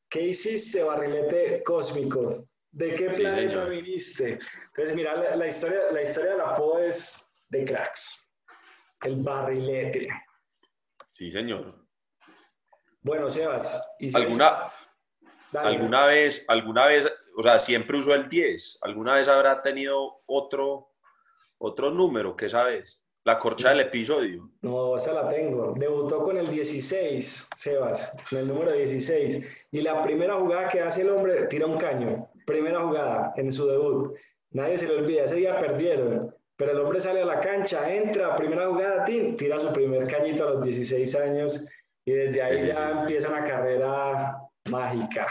¿qué 0.10 0.22
hiciste, 0.22 0.84
barrilete 0.84 1.64
cósmico? 1.64 2.48
¿De 2.72 2.96
qué 2.96 3.10
planeta 3.10 3.66
viniste? 3.66 4.40
Entonces, 4.68 4.96
mira, 4.96 5.36
la, 5.36 5.48
historia, 5.48 5.92
la 5.92 6.02
historia 6.02 6.32
de 6.32 6.38
la 6.38 6.54
PO 6.56 6.80
es 6.80 7.34
de 7.50 7.66
cracks. 7.66 8.34
El 9.02 9.24
barrilete. 9.24 10.08
Sí, 11.12 11.32
señor. 11.32 11.86
Bueno, 13.02 13.30
Sebas. 13.30 13.96
¿y 14.00 14.16
¿Alguna, 14.16 14.72
¿Alguna 15.54 16.06
vez, 16.06 16.46
alguna 16.48 16.86
vez, 16.86 17.08
o 17.38 17.42
sea, 17.42 17.58
siempre 17.58 17.98
usó 17.98 18.14
el 18.14 18.30
10? 18.30 18.80
¿Alguna 18.82 19.16
vez 19.16 19.28
habrá 19.28 19.62
tenido 19.62 20.22
otro, 20.26 20.92
otro 21.58 21.92
número? 21.92 22.36
¿Qué 22.36 22.50
sabes? 22.50 22.99
La 23.26 23.38
corcha 23.38 23.70
del 23.70 23.82
episodio. 23.82 24.50
No, 24.62 24.96
esa 24.96 25.14
la 25.14 25.30
tengo. 25.30 25.74
Debutó 25.78 26.24
con 26.24 26.38
el 26.38 26.50
16, 26.50 27.50
Sebas, 27.56 28.16
con 28.30 28.40
el 28.40 28.48
número 28.48 28.72
16. 28.72 29.46
Y 29.72 29.82
la 29.82 30.02
primera 30.04 30.36
jugada 30.36 30.70
que 30.70 30.82
hace 30.82 31.02
el 31.02 31.10
hombre, 31.10 31.48
tira 31.48 31.66
un 31.66 31.78
caño. 31.78 32.30
Primera 32.46 32.82
jugada 32.82 33.34
en 33.36 33.52
su 33.52 33.68
debut. 33.68 34.16
Nadie 34.52 34.78
se 34.78 34.88
le 34.88 34.96
olvida. 34.96 35.26
Ese 35.26 35.36
día 35.36 35.60
perdieron. 35.60 36.34
Pero 36.56 36.72
el 36.72 36.80
hombre 36.80 37.00
sale 37.00 37.22
a 37.22 37.26
la 37.26 37.40
cancha, 37.40 37.94
entra, 37.94 38.36
primera 38.36 38.68
jugada, 38.68 39.06
tira 39.06 39.60
su 39.60 39.72
primer 39.72 40.06
cañito 40.08 40.46
a 40.46 40.52
los 40.52 40.64
16 40.64 41.16
años. 41.16 41.66
Y 42.06 42.12
desde 42.12 42.42
ahí 42.42 42.68
ya 42.68 43.02
empieza 43.02 43.30
una 43.30 43.44
carrera 43.44 44.38
mágica. 44.70 45.28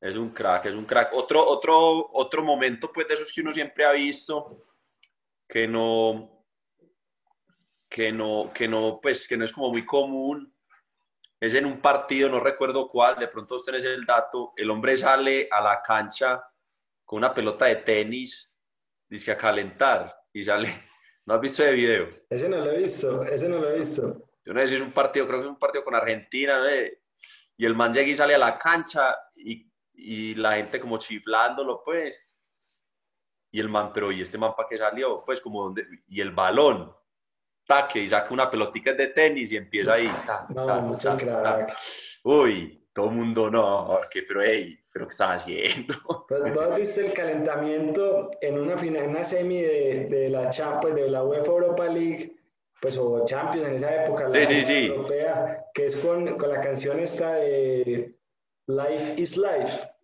Es 0.00 0.16
un 0.16 0.30
crack, 0.30 0.66
es 0.66 0.74
un 0.74 0.84
crack. 0.84 1.12
Otro, 1.14 1.46
otro, 1.46 2.10
otro 2.12 2.42
momento, 2.42 2.90
pues, 2.92 3.08
de 3.08 3.14
esos 3.14 3.32
que 3.32 3.40
uno 3.40 3.52
siempre 3.52 3.84
ha 3.84 3.92
visto, 3.92 4.62
que 5.48 5.66
no, 5.66 6.35
que 7.88 8.12
no, 8.12 8.52
que 8.52 8.68
no, 8.68 8.98
pues, 9.00 9.26
que 9.26 9.36
no 9.36 9.44
es 9.44 9.52
como 9.52 9.70
muy 9.70 9.84
común. 9.84 10.52
Es 11.40 11.54
en 11.54 11.66
un 11.66 11.80
partido, 11.80 12.28
no 12.28 12.40
recuerdo 12.40 12.88
cuál, 12.88 13.18
de 13.18 13.28
pronto 13.28 13.56
ustedes 13.56 13.84
el 13.84 14.04
dato, 14.04 14.52
el 14.56 14.70
hombre 14.70 14.96
sale 14.96 15.48
a 15.50 15.60
la 15.60 15.82
cancha 15.82 16.42
con 17.04 17.18
una 17.18 17.34
pelota 17.34 17.66
de 17.66 17.76
tenis, 17.76 18.52
dice 19.08 19.32
a 19.32 19.36
calentar 19.36 20.14
y 20.32 20.44
sale. 20.44 20.68
¿No 21.26 21.34
has 21.34 21.40
visto 21.40 21.62
ese 21.62 21.72
video? 21.72 22.08
Ese 22.30 22.48
no 22.48 22.58
lo 22.58 22.70
he 22.70 22.78
visto, 22.78 23.24
ese 23.24 23.48
no 23.48 23.58
lo 23.58 23.70
he 23.70 23.78
visto. 23.78 24.30
Yo 24.44 24.54
no 24.54 24.60
sé 24.60 24.68
si 24.68 24.74
es 24.76 24.80
un 24.80 24.92
partido, 24.92 25.26
creo 25.26 25.40
que 25.40 25.46
es 25.46 25.50
un 25.50 25.58
partido 25.58 25.84
con 25.84 25.94
Argentina, 25.94 26.62
y 27.56 27.66
el 27.66 27.74
man 27.74 27.92
llega 27.92 28.08
y 28.08 28.14
sale 28.14 28.34
a 28.34 28.38
la 28.38 28.56
cancha 28.56 29.16
y, 29.34 29.68
y 29.92 30.34
la 30.36 30.52
gente 30.52 30.78
como 30.78 30.98
chiflándolo, 30.98 31.82
pues. 31.84 32.14
Y 33.50 33.60
el 33.60 33.68
man, 33.68 33.90
pero 33.92 34.12
¿y 34.12 34.20
este 34.20 34.38
man 34.38 34.54
para 34.56 34.68
qué 34.68 34.78
salió? 34.78 35.24
Pues 35.24 35.40
como 35.40 35.64
donde, 35.64 35.86
y 36.08 36.20
el 36.20 36.30
balón, 36.30 36.94
taque 37.66 38.00
y 38.00 38.08
saca 38.08 38.32
una 38.32 38.50
pelotita 38.50 38.92
de 38.92 39.08
tenis 39.08 39.52
y 39.52 39.56
empieza 39.56 39.94
ahí. 39.94 40.10
no, 40.54 40.80
mucho 40.82 41.16
crack. 41.16 41.76
Uy, 42.24 42.86
todo 42.92 43.10
el 43.10 43.16
mundo 43.16 43.50
no, 43.50 43.98
que, 44.10 44.22
pero 44.22 44.42
hey, 44.42 44.78
pero 44.90 45.06
¿qué 45.06 45.10
estás 45.10 45.42
haciendo? 45.42 45.94
Pues 46.28 46.54
vos 46.54 46.76
viste 46.76 47.06
el 47.06 47.12
calentamiento 47.12 48.30
en 48.40 48.58
una, 48.58 48.76
final, 48.76 49.04
en 49.04 49.10
una 49.10 49.24
semi 49.24 49.60
de, 49.60 50.06
de 50.10 50.28
la 50.30 50.50
pues, 50.80 50.94
de 50.94 51.08
la 51.10 51.22
UEFA 51.22 51.46
Europa 51.46 51.86
League, 51.86 52.34
pues 52.80 52.96
o 52.96 53.24
Champions 53.24 53.68
en 53.68 53.74
esa 53.74 54.04
época, 54.04 54.28
la 54.28 54.46
sí, 54.46 54.64
sí, 54.64 54.86
europea, 54.86 55.64
que 55.74 55.86
es 55.86 55.96
con, 55.96 56.36
con 56.36 56.48
la 56.48 56.60
canción 56.60 56.98
esta 56.98 57.34
de 57.34 58.16
Life 58.66 59.20
is 59.20 59.36
Life. 59.36 59.95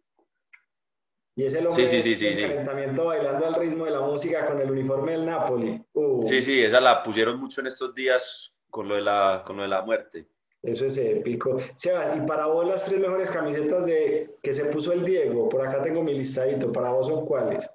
Y 1.34 1.46
ese 1.46 1.66
hombre 1.66 1.86
sí, 1.86 2.02
sí, 2.02 2.16
sí, 2.16 2.26
el 2.26 2.40
calentamiento 2.42 3.06
bailando 3.06 3.46
al 3.46 3.54
ritmo 3.54 3.86
de 3.86 3.92
la 3.92 4.00
música 4.00 4.44
con 4.44 4.60
el 4.60 4.70
uniforme 4.70 5.12
del 5.12 5.24
Napoli. 5.24 5.82
Uh. 5.94 6.28
Sí, 6.28 6.42
sí, 6.42 6.62
esa 6.62 6.78
la 6.80 7.02
pusieron 7.02 7.40
mucho 7.40 7.62
en 7.62 7.68
estos 7.68 7.94
días 7.94 8.54
con 8.68 8.86
lo 8.86 8.96
de 8.96 9.02
la, 9.02 9.42
con 9.46 9.56
lo 9.56 9.62
de 9.62 9.68
la 9.68 9.82
muerte. 9.82 10.28
Eso 10.60 10.86
es 10.86 10.96
épico. 10.98 11.58
Seba, 11.76 12.14
y 12.16 12.20
para 12.26 12.46
vos 12.46 12.66
las 12.66 12.84
tres 12.84 13.00
mejores 13.00 13.30
camisetas 13.30 13.86
de 13.86 14.36
que 14.42 14.52
se 14.52 14.66
puso 14.66 14.92
el 14.92 15.04
Diego, 15.04 15.48
por 15.48 15.66
acá 15.66 15.82
tengo 15.82 16.02
mi 16.02 16.14
listadito, 16.14 16.70
¿para 16.70 16.90
vos 16.90 17.06
son 17.06 17.24
cuáles? 17.24 17.68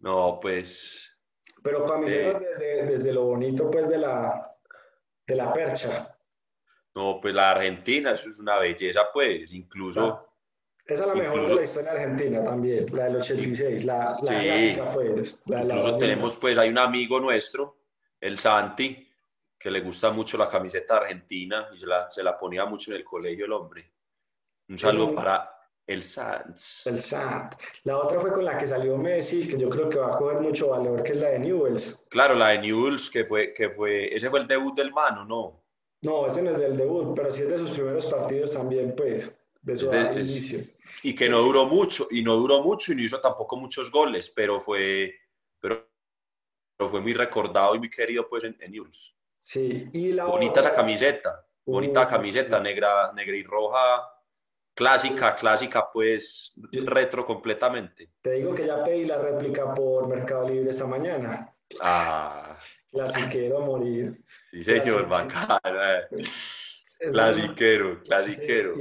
No, 0.00 0.38
pues... 0.42 1.16
Pero 1.62 1.84
camisetas 1.86 2.42
eh, 2.60 2.84
desde, 2.86 3.12
lo 3.12 3.24
bonito, 3.24 3.70
pues, 3.70 3.88
de 3.88 3.96
la, 3.96 4.54
de 5.26 5.36
la 5.36 5.52
percha. 5.52 6.14
No, 6.94 7.18
pues 7.22 7.32
la 7.32 7.52
Argentina, 7.52 8.12
eso 8.12 8.28
es 8.28 8.40
una 8.40 8.58
belleza, 8.58 9.02
pues, 9.12 9.52
incluso... 9.52 10.02
Ah. 10.02 10.30
Esa 10.86 11.04
es 11.04 11.08
la 11.08 11.14
mejor 11.14 11.48
de 11.48 11.54
la 11.54 11.62
historia 11.62 11.92
argentina 11.92 12.42
también, 12.42 12.86
la 12.92 13.04
del 13.04 13.16
86, 13.16 13.84
la, 13.86 14.16
la 14.22 14.38
clásica 14.38 14.92
pues. 14.92 15.42
incluso 15.46 15.98
tenemos 15.98 16.34
pues, 16.34 16.58
hay 16.58 16.68
un 16.68 16.78
amigo 16.78 17.18
nuestro, 17.20 17.78
el 18.20 18.38
Santi, 18.38 19.08
que 19.58 19.70
le 19.70 19.80
gusta 19.80 20.10
mucho 20.10 20.36
la 20.36 20.48
camiseta 20.48 20.98
argentina 20.98 21.68
y 21.74 21.78
se 21.78 21.86
la, 21.86 22.10
se 22.10 22.22
la 22.22 22.38
ponía 22.38 22.66
mucho 22.66 22.90
en 22.90 22.98
el 22.98 23.04
colegio 23.04 23.46
el 23.46 23.52
hombre. 23.52 23.90
Un 24.68 24.78
saludo 24.78 25.14
para 25.14 25.50
el 25.86 26.02
Sanz. 26.02 26.86
El 26.86 27.00
Sanz. 27.00 27.56
La 27.84 27.96
otra 27.96 28.20
fue 28.20 28.30
con 28.30 28.44
la 28.44 28.58
que 28.58 28.66
salió 28.66 28.98
Messi, 28.98 29.48
que 29.48 29.58
yo 29.58 29.70
creo 29.70 29.88
que 29.88 29.98
va 29.98 30.08
a 30.14 30.18
coger 30.18 30.40
mucho 30.40 30.68
valor, 30.68 31.02
que 31.02 31.12
es 31.12 31.18
la 31.18 31.30
de 31.30 31.38
Newells. 31.38 32.06
Claro, 32.10 32.34
la 32.34 32.48
de 32.48 32.58
Newells, 32.58 33.10
que 33.10 33.24
fue, 33.24 33.54
que 33.54 33.70
fue, 33.70 34.14
ese 34.14 34.28
fue 34.28 34.40
el 34.40 34.46
debut 34.46 34.74
del 34.74 34.92
mano, 34.92 35.24
¿no? 35.24 35.64
No, 36.02 36.26
ese 36.26 36.42
no 36.42 36.50
es 36.50 36.58
del 36.58 36.76
debut, 36.76 37.14
pero 37.16 37.32
sí 37.32 37.42
es 37.42 37.48
de 37.48 37.56
sus 37.56 37.70
primeros 37.70 38.04
partidos 38.06 38.52
también, 38.52 38.94
pues 38.94 39.34
de 39.64 39.76
su 39.76 39.86
inicio. 39.92 40.60
Y 41.02 41.14
que 41.14 41.28
no 41.28 41.40
duró 41.40 41.66
mucho, 41.66 42.06
y 42.10 42.22
no 42.22 42.36
duró 42.36 42.62
mucho, 42.62 42.92
y 42.92 42.96
no 42.96 43.02
hizo 43.02 43.20
tampoco 43.20 43.56
muchos 43.56 43.90
goles, 43.90 44.30
pero 44.34 44.60
fue, 44.60 45.14
pero, 45.58 45.88
fue 46.78 47.00
muy 47.00 47.14
recordado 47.14 47.74
y 47.74 47.78
muy 47.78 47.90
querido 47.90 48.28
pues 48.28 48.44
en, 48.44 48.56
en 48.60 48.72
Sí, 49.38 49.88
y 49.92 50.12
la 50.12 50.24
Bonita 50.24 50.60
esa 50.60 50.72
camiseta, 50.72 51.46
bonita 51.66 52.08
camiseta, 52.08 52.60
negra, 52.60 53.12
negra 53.12 53.36
y 53.36 53.42
roja, 53.42 54.10
clásica, 54.74 55.34
clásica, 55.36 55.90
pues 55.92 56.52
retro 56.72 57.26
completamente. 57.26 58.10
Te 58.22 58.32
digo 58.32 58.54
que 58.54 58.66
ya 58.66 58.82
pedí 58.82 59.04
la 59.04 59.18
réplica 59.18 59.74
por 59.74 60.08
Mercado 60.08 60.48
Libre 60.48 60.70
esta 60.70 60.86
mañana. 60.86 61.54
Ah. 61.80 62.58
Clasiquero 62.90 63.58
a 63.58 63.66
morir. 63.66 64.22
Sí, 64.50 64.64
señor, 64.64 65.08
bacana. 65.08 65.60
Clasiquero, 67.12 68.02
clasiquero. 68.04 68.74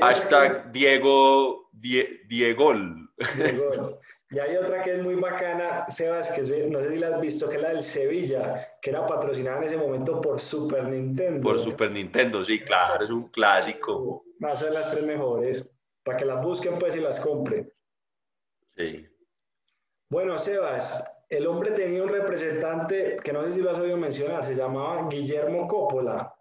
Hashtag 0.00 0.72
Diego, 0.72 1.70
Diego. 1.72 2.74
Y 4.32 4.38
hay 4.38 4.56
otra 4.56 4.80
que 4.80 4.92
es 4.92 5.02
muy 5.02 5.16
bacana, 5.16 5.84
Sebas, 5.90 6.32
que 6.32 6.40
no 6.70 6.80
sé 6.80 6.88
si 6.88 6.98
la 6.98 7.08
has 7.08 7.20
visto, 7.20 7.50
que 7.50 7.56
es 7.56 7.62
la 7.62 7.68
del 7.68 7.82
Sevilla, 7.82 8.66
que 8.80 8.88
era 8.88 9.04
patrocinada 9.04 9.58
en 9.58 9.64
ese 9.64 9.76
momento 9.76 10.22
por 10.22 10.40
Super 10.40 10.84
Nintendo. 10.84 11.42
Por 11.42 11.58
Super 11.58 11.90
Nintendo, 11.90 12.42
sí, 12.42 12.60
claro, 12.60 13.04
es 13.04 13.10
un 13.10 13.28
clásico. 13.28 14.24
Va 14.42 14.52
a 14.52 14.56
ser 14.56 14.72
las 14.72 14.90
tres 14.90 15.04
mejores, 15.04 15.70
para 16.02 16.16
que 16.16 16.24
las 16.24 16.42
busquen 16.42 16.78
pues 16.78 16.96
y 16.96 17.00
las 17.00 17.20
compren. 17.20 17.70
Sí. 18.74 19.06
Bueno, 20.08 20.38
Sebas, 20.38 21.04
el 21.28 21.46
hombre 21.46 21.72
tenía 21.72 22.02
un 22.02 22.08
representante 22.08 23.16
que 23.22 23.34
no 23.34 23.44
sé 23.44 23.52
si 23.52 23.60
lo 23.60 23.70
has 23.70 23.78
oído 23.78 23.98
mencionar, 23.98 24.42
se 24.42 24.54
llamaba 24.54 25.08
Guillermo 25.10 25.68
Coppola. 25.68 26.34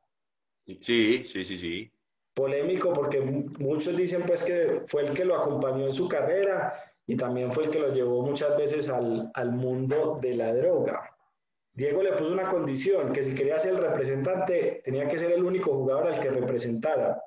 Sí, 0.65 1.23
sí, 1.25 1.45
sí, 1.45 1.57
sí. 1.57 1.91
Polémico 2.33 2.93
porque 2.93 3.19
muchos 3.21 3.97
dicen 3.97 4.23
pues 4.25 4.43
que 4.43 4.83
fue 4.87 5.03
el 5.03 5.13
que 5.13 5.25
lo 5.25 5.35
acompañó 5.35 5.85
en 5.85 5.93
su 5.93 6.07
carrera 6.07 6.73
y 7.05 7.15
también 7.17 7.51
fue 7.51 7.65
el 7.65 7.69
que 7.69 7.79
lo 7.79 7.93
llevó 7.93 8.21
muchas 8.21 8.55
veces 8.57 8.89
al, 8.89 9.29
al 9.33 9.51
mundo 9.51 10.17
de 10.21 10.35
la 10.35 10.53
droga. 10.53 11.11
Diego 11.73 12.03
le 12.03 12.11
puso 12.13 12.31
una 12.31 12.49
condición, 12.49 13.13
que 13.13 13.23
si 13.23 13.33
quería 13.33 13.57
ser 13.57 13.73
el 13.73 13.81
representante, 13.81 14.81
tenía 14.83 15.07
que 15.07 15.19
ser 15.19 15.31
el 15.31 15.43
único 15.43 15.73
jugador 15.73 16.07
al 16.07 16.19
que 16.19 16.29
representara. 16.29 17.21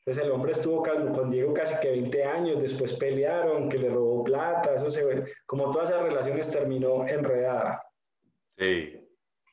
Entonces 0.00 0.24
el 0.24 0.30
hombre 0.30 0.52
estuvo 0.52 0.82
con 0.82 1.30
Diego 1.30 1.52
casi 1.52 1.78
que 1.80 1.90
20 1.90 2.24
años, 2.24 2.62
después 2.62 2.94
pelearon, 2.94 3.68
que 3.68 3.78
le 3.78 3.90
robó 3.90 4.22
plata, 4.22 4.74
eso 4.74 4.90
se 4.90 5.04
ve, 5.04 5.24
como 5.46 5.70
todas 5.70 5.90
esas 5.90 6.02
relaciones 6.02 6.50
terminó 6.50 7.06
enredada. 7.06 7.82
Sí. 8.56 9.05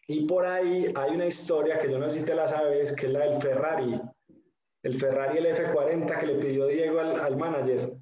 Y 0.07 0.25
por 0.25 0.45
ahí 0.45 0.91
hay 0.95 1.11
una 1.11 1.25
historia 1.25 1.79
que 1.79 1.89
yo 1.89 1.97
no 1.97 2.09
sé 2.09 2.19
si 2.19 2.25
te 2.25 2.35
la 2.35 2.47
sabes, 2.47 2.95
que 2.95 3.07
es 3.07 3.11
la 3.11 3.25
del 3.25 3.41
Ferrari. 3.41 4.01
El 4.83 4.99
Ferrari, 4.99 5.37
el 5.37 5.45
F40 5.45 6.19
que 6.19 6.27
le 6.27 6.35
pidió 6.35 6.67
Diego 6.67 6.99
al, 6.99 7.19
al 7.19 7.37
manager. 7.37 7.93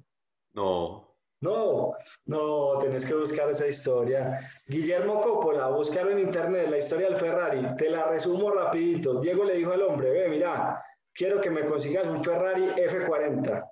No. 0.54 1.12
No, 1.42 1.94
no, 2.26 2.78
tenés 2.80 3.04
que 3.04 3.14
buscar 3.14 3.50
esa 3.50 3.66
historia. 3.66 4.48
Guillermo 4.68 5.20
Coppola, 5.20 5.68
buscar 5.70 6.08
en 6.08 6.20
internet 6.20 6.68
la 6.70 6.78
historia 6.78 7.08
del 7.08 7.18
Ferrari. 7.18 7.66
Te 7.76 7.90
la 7.90 8.06
resumo 8.06 8.52
rapidito. 8.52 9.20
Diego 9.20 9.42
le 9.42 9.56
dijo 9.56 9.72
al 9.72 9.82
hombre, 9.82 10.10
ve, 10.10 10.28
mira, 10.28 10.80
quiero 11.12 11.40
que 11.40 11.50
me 11.50 11.64
consigas 11.64 12.06
un 12.06 12.22
Ferrari 12.22 12.66
F40. 12.76 13.71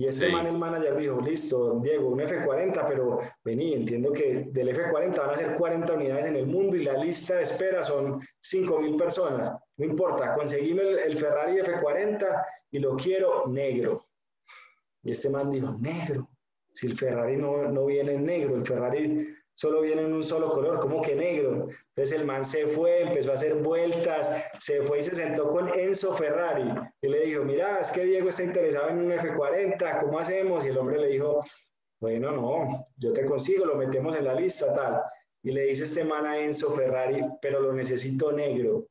Y 0.00 0.06
este 0.06 0.30
man, 0.30 0.46
el 0.46 0.56
manager, 0.56 0.96
dijo, 0.96 1.20
listo, 1.20 1.78
Diego, 1.82 2.08
un 2.08 2.20
F40, 2.20 2.86
pero 2.88 3.18
vení, 3.44 3.74
entiendo 3.74 4.10
que 4.14 4.46
del 4.50 4.74
F40 4.74 5.14
van 5.14 5.30
a 5.30 5.36
ser 5.36 5.54
40 5.56 5.92
unidades 5.92 6.24
en 6.24 6.36
el 6.36 6.46
mundo 6.46 6.74
y 6.74 6.84
la 6.84 6.94
lista 6.94 7.34
de 7.34 7.42
espera 7.42 7.84
son 7.84 8.18
5.000 8.40 8.96
personas. 8.96 9.52
No 9.76 9.84
importa, 9.84 10.32
conseguime 10.32 10.80
el, 10.80 10.98
el 11.00 11.18
Ferrari 11.18 11.58
F40 11.58 12.44
y 12.70 12.78
lo 12.78 12.96
quiero 12.96 13.46
negro. 13.48 14.06
Y 15.02 15.10
este 15.10 15.28
man 15.28 15.50
dijo, 15.50 15.76
negro 15.78 16.30
si 16.72 16.86
el 16.86 16.96
Ferrari 16.96 17.36
no, 17.36 17.68
no 17.68 17.86
viene 17.86 18.14
en 18.14 18.24
negro, 18.24 18.56
el 18.56 18.66
Ferrari 18.66 19.28
solo 19.60 19.82
viene 19.82 20.00
en 20.00 20.14
un 20.14 20.24
solo 20.24 20.50
color, 20.50 20.80
como 20.80 21.02
que 21.02 21.14
negro. 21.14 21.68
Entonces 21.94 22.18
el 22.18 22.24
man 22.24 22.46
se 22.46 22.66
fue, 22.68 23.02
empezó 23.02 23.32
a 23.32 23.34
hacer 23.34 23.56
vueltas, 23.56 24.42
se 24.58 24.80
fue 24.80 25.00
y 25.00 25.02
se 25.02 25.14
sentó 25.14 25.50
con 25.50 25.68
Enzo 25.78 26.14
Ferrari. 26.14 26.72
Y 27.02 27.08
le 27.08 27.26
dijo, 27.26 27.44
mira, 27.44 27.78
es 27.80 27.90
que 27.90 28.06
Diego 28.06 28.30
está 28.30 28.42
interesado 28.42 28.88
en 28.88 29.00
un 29.00 29.12
F40, 29.12 30.00
¿cómo 30.00 30.18
hacemos? 30.18 30.64
Y 30.64 30.68
el 30.68 30.78
hombre 30.78 30.98
le 30.98 31.08
dijo, 31.08 31.44
bueno, 32.00 32.32
no, 32.32 32.86
yo 32.96 33.12
te 33.12 33.26
consigo, 33.26 33.66
lo 33.66 33.74
metemos 33.74 34.16
en 34.16 34.24
la 34.24 34.34
lista, 34.34 34.74
tal. 34.74 35.02
Y 35.42 35.50
le 35.50 35.64
dice 35.64 35.84
este 35.84 36.04
man 36.04 36.24
a 36.24 36.38
Enzo 36.38 36.70
Ferrari, 36.70 37.22
pero 37.42 37.60
lo 37.60 37.74
necesito 37.74 38.32
negro. 38.32 38.86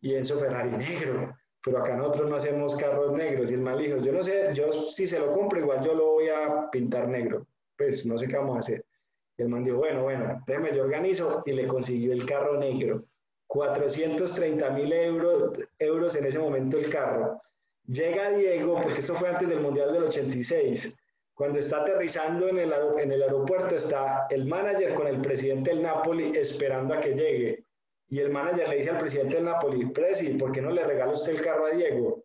Y 0.00 0.14
Enzo 0.14 0.38
Ferrari, 0.38 0.70
negro 0.70 1.36
pero 1.64 1.78
acá 1.78 1.96
nosotros 1.96 2.30
no 2.30 2.36
hacemos 2.36 2.76
carros 2.76 3.12
negros. 3.12 3.50
Y 3.50 3.54
el 3.54 3.60
mal 3.60 3.76
dijo, 3.76 3.96
yo 3.96 4.12
no 4.12 4.22
sé, 4.22 4.50
yo 4.54 4.72
si 4.72 5.04
se 5.08 5.18
lo 5.18 5.32
compro, 5.32 5.58
igual 5.58 5.84
yo 5.84 5.94
lo 5.94 6.12
voy 6.12 6.28
a 6.28 6.70
pintar 6.70 7.08
negro. 7.08 7.44
Pues 7.76 8.06
no 8.06 8.16
sé 8.16 8.28
qué 8.28 8.36
vamos 8.36 8.54
a 8.54 8.60
hacer. 8.60 8.84
El 9.38 9.48
man 9.48 9.64
dijo, 9.64 9.76
bueno, 9.76 10.02
bueno, 10.02 10.42
déjeme, 10.46 10.74
yo 10.74 10.82
organizo 10.82 11.42
y 11.44 11.52
le 11.52 11.66
consiguió 11.66 12.12
el 12.12 12.24
carro 12.24 12.58
negro. 12.58 13.04
430 13.48 14.70
mil 14.70 14.92
euros, 14.92 15.58
euros 15.78 16.16
en 16.16 16.26
ese 16.26 16.38
momento 16.38 16.78
el 16.78 16.90
carro. 16.90 17.40
Llega 17.86 18.30
Diego, 18.30 18.80
porque 18.80 19.00
esto 19.00 19.14
fue 19.14 19.28
antes 19.28 19.48
del 19.48 19.60
Mundial 19.60 19.92
del 19.92 20.04
86. 20.04 20.98
Cuando 21.34 21.58
está 21.58 21.82
aterrizando 21.82 22.48
en 22.48 22.58
el, 22.58 22.72
en 22.98 23.12
el 23.12 23.22
aeropuerto, 23.22 23.76
está 23.76 24.26
el 24.30 24.46
manager 24.46 24.94
con 24.94 25.06
el 25.06 25.20
presidente 25.20 25.70
del 25.70 25.82
Napoli 25.82 26.36
esperando 26.36 26.94
a 26.94 27.00
que 27.00 27.14
llegue. 27.14 27.66
Y 28.08 28.20
el 28.20 28.30
manager 28.30 28.68
le 28.68 28.76
dice 28.76 28.90
al 28.90 28.98
presidente 28.98 29.36
del 29.36 29.44
Napoli, 29.44 29.86
Presi, 29.90 30.38
¿por 30.38 30.50
qué 30.50 30.62
no 30.62 30.70
le 30.70 30.84
regala 30.84 31.12
usted 31.12 31.34
el 31.34 31.42
carro 31.42 31.66
a 31.66 31.70
Diego? 31.70 32.24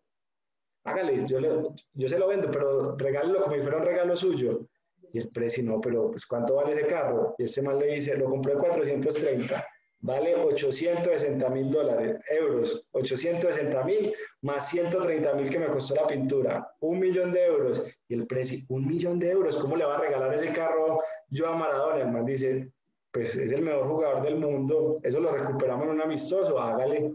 Hágale, 0.84 1.26
yo, 1.26 1.40
le, 1.40 1.62
yo 1.92 2.08
se 2.08 2.18
lo 2.18 2.26
vendo, 2.26 2.50
pero 2.50 2.96
regálelo 2.96 3.42
como 3.42 3.54
si 3.54 3.62
fuera 3.62 3.78
un 3.78 3.84
regalo 3.84 4.16
suyo. 4.16 4.66
Y 5.12 5.18
el 5.18 5.28
Presi, 5.28 5.62
no, 5.62 5.80
pero 5.80 6.10
pues 6.10 6.26
¿cuánto 6.26 6.56
vale 6.56 6.72
ese 6.72 6.86
carro? 6.86 7.34
Y 7.38 7.44
este 7.44 7.62
man 7.62 7.78
le 7.78 7.94
dice, 7.94 8.16
lo 8.16 8.30
compré 8.30 8.52
en 8.52 8.58
430, 8.58 9.66
vale 10.00 10.34
860 10.34 11.48
mil 11.50 11.70
dólares, 11.70 12.18
euros, 12.30 12.86
860 12.92 13.84
mil 13.84 14.14
más 14.40 14.68
130 14.70 15.34
mil 15.34 15.50
que 15.50 15.58
me 15.58 15.66
costó 15.66 15.94
la 15.94 16.06
pintura, 16.06 16.74
un 16.80 16.98
millón 16.98 17.32
de 17.32 17.44
euros. 17.44 17.84
Y 18.08 18.14
el 18.14 18.26
Presi, 18.26 18.64
un 18.68 18.86
millón 18.86 19.18
de 19.18 19.30
euros, 19.30 19.56
¿cómo 19.58 19.76
le 19.76 19.84
va 19.84 19.96
a 19.96 20.00
regalar 20.00 20.34
ese 20.34 20.52
carro 20.52 21.00
yo 21.28 21.48
a 21.48 21.56
Maradona? 21.56 22.02
El 22.02 22.10
man 22.10 22.24
dice, 22.24 22.72
pues 23.12 23.36
es 23.36 23.52
el 23.52 23.62
mejor 23.62 23.86
jugador 23.88 24.22
del 24.22 24.36
mundo, 24.36 24.98
eso 25.02 25.20
lo 25.20 25.32
recuperamos 25.32 25.84
en 25.84 25.90
un 25.90 26.00
amistoso, 26.00 26.58
hágale. 26.58 27.12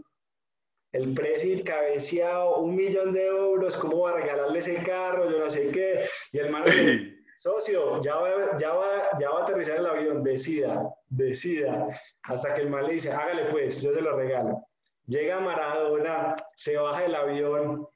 El 0.92 1.12
precio 1.12 1.62
cabeceado, 1.64 2.58
un 2.58 2.74
millón 2.74 3.12
de 3.12 3.26
euros, 3.26 3.76
¿cómo 3.76 4.00
va 4.02 4.12
a 4.12 4.20
regalarle 4.20 4.60
ese 4.60 4.74
carro? 4.76 5.30
Yo 5.30 5.38
no 5.38 5.50
sé 5.50 5.68
qué. 5.70 6.04
Y 6.32 6.38
el 6.38 6.50
man, 6.50 6.64
socio, 7.38 8.00
ya 8.00 8.16
va, 8.16 8.58
ya, 8.58 8.72
va, 8.72 8.86
ya 9.20 9.30
va 9.30 9.40
a 9.40 9.42
aterrizar 9.44 9.76
el 9.76 9.86
avión, 9.86 10.24
decida, 10.24 10.92
decida. 11.08 11.86
Hasta 12.24 12.52
que 12.52 12.62
el 12.62 12.70
man 12.70 12.86
le 12.86 12.94
dice, 12.94 13.12
hágale 13.12 13.44
pues, 13.46 13.80
yo 13.80 13.94
se 13.94 14.00
lo 14.00 14.16
regalo. 14.16 14.66
Llega 15.06 15.38
Maradona, 15.38 16.34
se 16.54 16.76
baja 16.76 17.02
del 17.02 17.14
avión 17.14 17.86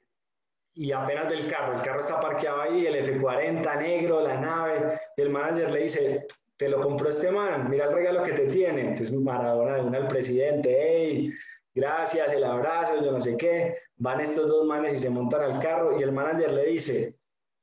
y 0.74 0.92
apenas 0.92 1.28
del 1.28 1.50
carro, 1.50 1.74
el 1.74 1.82
carro 1.82 2.00
está 2.00 2.20
parqueado 2.20 2.62
ahí, 2.62 2.86
el 2.86 2.94
F40 3.20 3.78
negro, 3.78 4.20
la 4.22 4.40
nave, 4.40 5.00
y 5.16 5.22
el 5.22 5.30
manager 5.30 5.70
le 5.72 5.82
dice, 5.82 6.26
te 6.56 6.68
lo 6.68 6.80
compró 6.80 7.10
este 7.10 7.30
man, 7.30 7.68
mira 7.68 7.86
el 7.86 7.94
regalo 7.94 8.22
que 8.22 8.32
te 8.32 8.46
tiene. 8.46 8.82
Entonces 8.82 9.12
Maradona 9.12 9.74
de 9.74 9.80
una 9.82 9.98
al 9.98 10.06
presidente, 10.06 10.78
hey, 10.80 11.32
gracias, 11.74 12.32
el 12.32 12.44
abrazo, 12.44 13.02
yo 13.02 13.10
no 13.10 13.20
sé 13.20 13.36
qué. 13.36 13.76
Van 13.96 14.20
estos 14.20 14.46
dos 14.46 14.64
manes 14.66 14.94
y 14.94 15.00
se 15.00 15.10
montan 15.10 15.42
al 15.42 15.58
carro 15.58 15.98
y 15.98 16.02
el 16.04 16.12
manager 16.12 16.52
le 16.52 16.66
dice, 16.66 17.16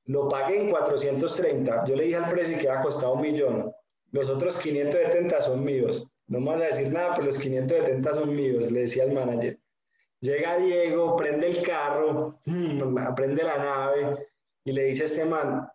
lo 0.10 0.28
pagué 0.28 0.62
en 0.62 0.72
430. 0.72 1.86
Yo 1.86 1.95
le 1.95 2.06
dije 2.06 2.15
al 2.15 2.30
precio 2.30 2.58
que 2.58 2.67
ha 2.67 2.82
costado 2.82 3.13
un 3.13 3.22
millón. 3.22 3.72
Los 4.12 4.28
otros 4.28 4.58
570 4.58 5.39
son 5.39 5.63
míos. 5.63 6.10
No 6.26 6.39
me 6.39 6.52
vas 6.52 6.62
a 6.62 6.65
decir 6.65 6.91
nada, 6.91 7.13
pero 7.13 7.28
los 7.28 7.38
570 7.38 8.13
son 8.15 8.36
míos, 8.36 8.72
le 8.72 8.82
decía 8.82 9.04
al 9.04 9.12
manager. 9.12 9.60
Llega 10.19 10.58
Diego, 10.58 11.15
prende 11.15 11.48
el 11.48 11.62
carro, 11.62 12.34
mm, 12.45 13.13
prende 13.15 13.43
la 13.43 13.58
nave 13.58 14.28
y 14.63 14.72
le 14.72 14.86
dice 14.86 15.04
a 15.04 15.06
este 15.06 15.26
man, 15.26 15.69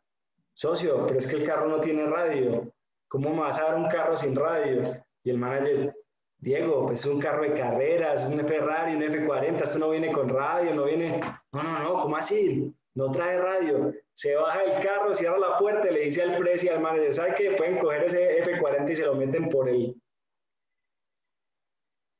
socio, 0.52 1.06
pero 1.06 1.20
es 1.20 1.28
que 1.28 1.36
el 1.36 1.44
carro 1.44 1.68
no 1.68 1.80
tiene 1.80 2.04
radio. 2.06 2.72
¿cómo 3.06 3.30
me 3.30 3.42
vas 3.42 3.58
a 3.60 3.66
dar 3.66 3.76
un 3.76 3.86
carro 3.86 4.16
sin 4.16 4.34
radio? 4.34 4.82
Y 5.22 5.30
el 5.30 5.38
manager, 5.38 5.94
Diego, 6.38 6.86
pues 6.86 7.00
es 7.00 7.06
un 7.06 7.20
carro 7.20 7.44
de 7.44 7.54
carreras, 7.54 8.28
un 8.28 8.44
Ferrari, 8.44 8.96
un 8.96 9.02
F40, 9.02 9.62
esto 9.62 9.78
no 9.78 9.90
viene 9.90 10.10
con 10.10 10.28
radio, 10.28 10.74
no 10.74 10.86
viene, 10.86 11.20
no, 11.52 11.62
no, 11.62 11.78
no, 11.78 12.02
¿cómo 12.02 12.16
así? 12.16 12.74
No 12.94 13.10
trae 13.10 13.38
radio. 13.38 13.92
Se 14.12 14.34
baja 14.36 14.62
el 14.62 14.82
carro, 14.82 15.14
cierra 15.14 15.38
la 15.38 15.56
puerta 15.56 15.90
y 15.90 15.94
le 15.94 16.00
dice 16.00 16.22
al 16.22 16.36
precio 16.36 16.70
y 16.70 16.74
al 16.74 16.80
manager, 16.80 17.12
¿sabe 17.12 17.34
qué? 17.36 17.50
Pueden 17.52 17.78
coger 17.78 18.04
ese 18.04 18.42
F40 18.42 18.90
y 18.90 18.96
se 18.96 19.04
lo 19.04 19.14
meten 19.14 19.48
por 19.48 19.68
él. 19.68 19.94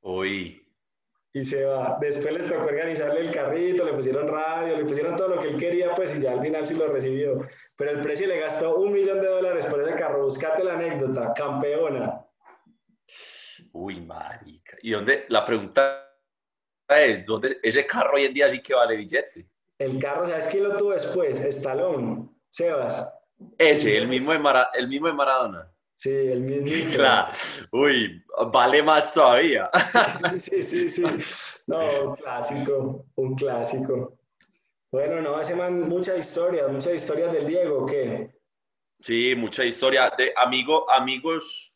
Uy. 0.01 0.61
Y 1.33 1.43
se 1.43 1.65
va. 1.65 1.97
Después 1.99 2.33
les 2.33 2.47
tocó 2.47 2.65
organizarle 2.65 3.21
el 3.21 3.31
carrito, 3.31 3.85
le 3.85 3.93
pusieron 3.93 4.27
radio, 4.27 4.77
le 4.77 4.85
pusieron 4.85 5.15
todo 5.15 5.29
lo 5.29 5.41
que 5.41 5.49
él 5.49 5.57
quería, 5.57 5.93
pues, 5.93 6.15
y 6.15 6.21
ya 6.21 6.33
al 6.33 6.41
final 6.41 6.65
sí 6.65 6.75
lo 6.75 6.87
recibió 6.87 7.45
pero 7.75 7.91
el 7.91 8.01
precio 8.01 8.27
le 8.27 8.39
gastó 8.39 8.77
un 8.77 8.93
millón 8.93 9.21
de 9.21 9.27
dólares 9.27 9.65
por 9.65 9.81
ese 9.81 9.95
carro. 9.95 10.23
Buscate 10.23 10.63
la 10.63 10.73
anécdota, 10.73 11.33
campeona. 11.33 12.25
Uy, 13.73 13.99
marica. 13.99 14.77
¿Y 14.81 14.91
dónde? 14.91 15.25
La 15.27 15.45
pregunta 15.45 16.09
es, 16.87 17.25
¿dónde 17.25 17.59
ese 17.61 17.85
carro 17.85 18.15
hoy 18.15 18.25
en 18.25 18.33
día 18.33 18.49
sí 18.49 18.61
que 18.61 18.73
vale 18.73 18.95
billete? 18.95 19.49
El 19.77 19.99
carro, 19.99 20.27
¿sabes 20.27 20.47
quién 20.47 20.63
lo 20.63 20.77
tuvo 20.77 20.91
después? 20.91 21.39
Stallone, 21.39 22.29
Sebas. 22.49 23.13
Ese, 23.57 23.97
el, 23.97 24.07
mismo 24.07 24.31
de 24.31 24.39
el 24.75 24.87
mismo 24.87 25.07
de 25.07 25.13
Maradona. 25.13 25.71
Sí, 25.95 26.09
el 26.11 26.41
mismo. 26.41 26.91
Claro. 26.95 27.31
Uy, 27.71 28.23
vale 28.51 28.81
más 28.83 29.13
todavía. 29.13 29.69
Sí, 30.37 30.63
sí, 30.63 30.63
sí, 30.63 30.89
sí. 30.89 31.03
No, 31.67 32.09
un 32.09 32.15
clásico, 32.15 33.05
un 33.15 33.35
clásico. 33.35 34.17
Bueno, 34.91 35.21
no, 35.21 35.35
hace 35.35 35.55
muchas 35.55 36.19
historias, 36.19 36.71
muchas 36.71 36.93
historias 36.93 37.33
del 37.33 37.47
Diego, 37.47 37.85
¿qué? 37.85 38.31
Sí, 39.01 39.35
mucha 39.35 39.65
historia. 39.65 40.11
De 40.17 40.33
amigo, 40.37 40.89
amigos, 40.89 41.75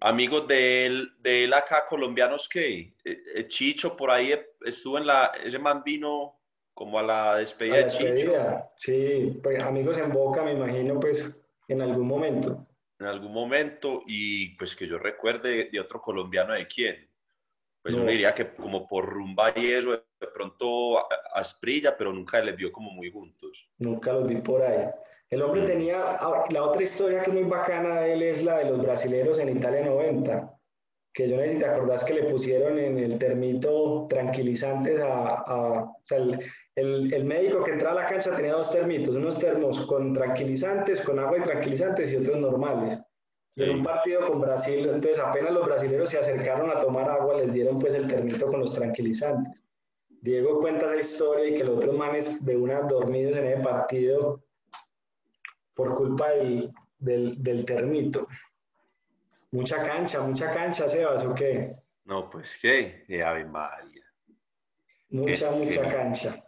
amigos 0.00 0.46
de 0.46 0.86
él, 0.86 1.12
de 1.20 1.44
él 1.44 1.54
acá, 1.54 1.86
colombianos 1.88 2.48
que 2.48 2.94
eh, 3.04 3.22
eh, 3.34 3.48
Chicho 3.48 3.96
por 3.96 4.10
ahí 4.10 4.34
estuvo 4.60 4.98
en 4.98 5.06
la, 5.06 5.32
ese 5.42 5.58
man 5.58 5.82
vino 5.82 6.41
como 6.74 6.98
a 6.98 7.02
la 7.02 7.36
despedida, 7.36 7.76
de 7.76 7.86
Chicho. 7.86 8.32
Sí, 8.76 9.40
pues 9.42 9.62
amigos 9.62 9.98
en 9.98 10.10
Boca, 10.10 10.42
me 10.42 10.52
imagino, 10.52 10.98
pues 10.98 11.42
en 11.68 11.82
algún 11.82 12.06
momento. 12.06 12.66
En 12.98 13.06
algún 13.06 13.32
momento, 13.32 14.02
y 14.06 14.56
pues 14.56 14.76
que 14.76 14.86
yo 14.86 14.98
recuerde 14.98 15.68
de 15.70 15.80
otro 15.80 16.00
colombiano 16.00 16.54
de 16.54 16.66
quién. 16.66 17.08
Pues 17.82 17.96
yo 17.96 18.04
diría 18.04 18.32
que 18.32 18.54
como 18.54 18.86
por 18.86 19.06
rumba 19.06 19.52
y 19.56 19.72
eso, 19.72 19.90
de 19.90 20.26
pronto 20.32 20.98
a, 20.98 21.08
Asprilla, 21.34 21.96
pero 21.96 22.12
nunca 22.12 22.40
les 22.40 22.56
vio 22.56 22.70
como 22.70 22.92
muy 22.92 23.10
juntos. 23.10 23.68
Nunca 23.78 24.12
los 24.12 24.28
vi 24.28 24.36
por 24.36 24.62
ahí. 24.62 24.88
El 25.28 25.42
hombre 25.42 25.62
tenía, 25.62 25.98
ah, 26.20 26.44
la 26.50 26.62
otra 26.62 26.82
historia 26.82 27.22
que 27.22 27.30
es 27.30 27.34
muy 27.34 27.44
bacana 27.44 28.02
de 28.02 28.12
él 28.12 28.22
es 28.22 28.44
la 28.44 28.58
de 28.58 28.66
los 28.66 28.80
brasileros 28.80 29.40
en 29.40 29.56
Italia 29.56 29.84
90, 29.84 30.60
que 31.12 31.28
yo 31.28 31.36
no 31.36 31.42
sé 31.42 31.54
si 31.54 31.58
te 31.58 31.66
acordás 31.66 32.04
que 32.04 32.14
le 32.14 32.24
pusieron 32.24 32.78
en 32.78 32.98
el 32.98 33.18
termito 33.18 34.06
tranquilizantes 34.08 35.00
a, 35.00 35.42
o 35.44 35.98
sea, 36.02 36.18
el, 36.74 37.12
el, 37.12 37.24
médico 37.24 37.62
que 37.62 37.72
entraba 37.72 38.00
a 38.00 38.04
la 38.04 38.08
cancha 38.08 38.34
tenía 38.34 38.54
dos 38.54 38.72
termitos, 38.72 39.14
unos 39.14 39.38
termos 39.38 39.80
con 39.82 40.12
tranquilizantes, 40.12 41.02
con 41.02 41.18
agua 41.18 41.38
y 41.38 41.42
tranquilizantes 41.42 42.12
y 42.12 42.16
otros 42.16 42.38
normales. 42.38 42.98
en 43.56 43.70
un 43.70 43.82
partido 43.82 44.26
con 44.26 44.40
Brasil, 44.40 44.88
entonces 44.88 45.18
apenas 45.18 45.52
los 45.52 45.66
brasileños 45.66 46.08
se 46.08 46.18
acercaron 46.18 46.70
a 46.70 46.80
tomar 46.80 47.10
agua, 47.10 47.36
les 47.36 47.52
dieron 47.52 47.78
pues 47.78 47.92
el 47.94 48.08
termito 48.08 48.46
con 48.46 48.60
los 48.60 48.74
tranquilizantes. 48.74 49.62
Diego 50.22 50.60
cuenta 50.60 50.86
esa 50.86 51.00
historia 51.00 51.48
y 51.48 51.56
que 51.56 51.64
los 51.64 51.76
otros 51.76 51.96
manes 51.96 52.44
de 52.44 52.56
una 52.56 52.80
dormidos 52.82 53.36
en 53.36 53.44
el 53.44 53.60
partido 53.60 54.42
por 55.74 55.94
culpa 55.94 56.30
del, 56.30 56.72
del, 56.98 57.64
termito. 57.64 58.26
Mucha 59.50 59.82
cancha, 59.82 60.20
mucha 60.20 60.52
cancha, 60.52 60.88
Sebas, 60.88 61.24
¿o 61.24 61.34
qué? 61.34 61.76
No, 62.04 62.30
pues 62.30 62.56
qué, 62.62 63.04
qué 63.06 63.22
Ave 63.22 63.44
María. 63.44 64.04
Mucha, 65.10 65.50
mucha 65.50 65.88
cancha. 65.90 66.42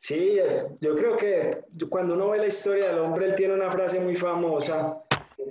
Sí, 0.00 0.38
yo 0.80 0.94
creo 0.94 1.16
que 1.16 1.64
cuando 1.88 2.14
uno 2.14 2.30
ve 2.30 2.38
la 2.38 2.46
historia 2.46 2.88
del 2.88 2.98
hombre, 2.98 3.26
él 3.26 3.34
tiene 3.34 3.54
una 3.54 3.70
frase 3.70 4.00
muy 4.00 4.16
famosa 4.16 5.02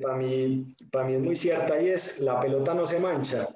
para 0.01 0.15
mí, 0.15 0.75
para 0.91 1.05
mí 1.05 1.15
es 1.15 1.21
muy 1.21 1.35
cierta 1.35 1.81
y 1.81 1.89
es, 1.89 2.19
la 2.19 2.41
pelota 2.41 2.73
no 2.73 2.85
se 2.87 2.99
mancha. 2.99 3.47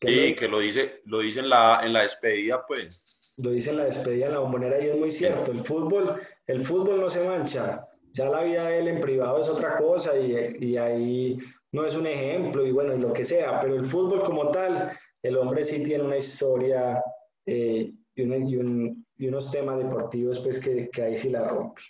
sí, 0.00 0.34
que 0.34 0.48
lo 0.48 0.60
dice, 0.60 1.02
lo 1.04 1.20
dice 1.20 1.40
en 1.40 1.48
la, 1.48 1.80
en 1.82 1.92
la 1.92 2.02
despedida, 2.02 2.64
pues. 2.66 3.34
Lo 3.38 3.50
dice 3.50 3.70
en 3.70 3.78
la 3.78 3.84
despedida 3.84 4.26
en 4.26 4.32
la 4.32 4.38
bombonera 4.38 4.82
y 4.82 4.88
es 4.88 4.96
muy 4.96 5.10
cierto. 5.10 5.52
El 5.52 5.64
fútbol, 5.64 6.20
el 6.46 6.64
fútbol 6.64 7.00
no 7.00 7.10
se 7.10 7.22
mancha. 7.22 7.86
Ya 8.12 8.28
la 8.30 8.42
vida 8.42 8.68
de 8.68 8.78
él 8.78 8.88
en 8.88 9.00
privado 9.00 9.40
es 9.40 9.48
otra 9.48 9.76
cosa 9.76 10.16
y, 10.16 10.56
y 10.58 10.76
ahí 10.78 11.38
no 11.72 11.84
es 11.84 11.94
un 11.94 12.06
ejemplo 12.06 12.64
y 12.64 12.72
bueno, 12.72 12.94
y 12.94 12.98
lo 12.98 13.12
que 13.12 13.24
sea, 13.24 13.60
pero 13.60 13.74
el 13.74 13.84
fútbol 13.84 14.24
como 14.24 14.50
tal, 14.50 14.98
el 15.22 15.36
hombre 15.36 15.64
sí 15.64 15.84
tiene 15.84 16.04
una 16.04 16.16
historia 16.16 17.02
eh, 17.44 17.92
y, 18.14 18.22
y, 18.22 19.04
unos 19.18 19.50
temas 19.50 19.78
deportivos 19.78 20.40
pues 20.40 20.62
que, 20.62 20.90
que 20.90 21.02
ahí 21.02 21.16
sí 21.16 21.30
la 21.30 21.48
rompe. 21.48 21.82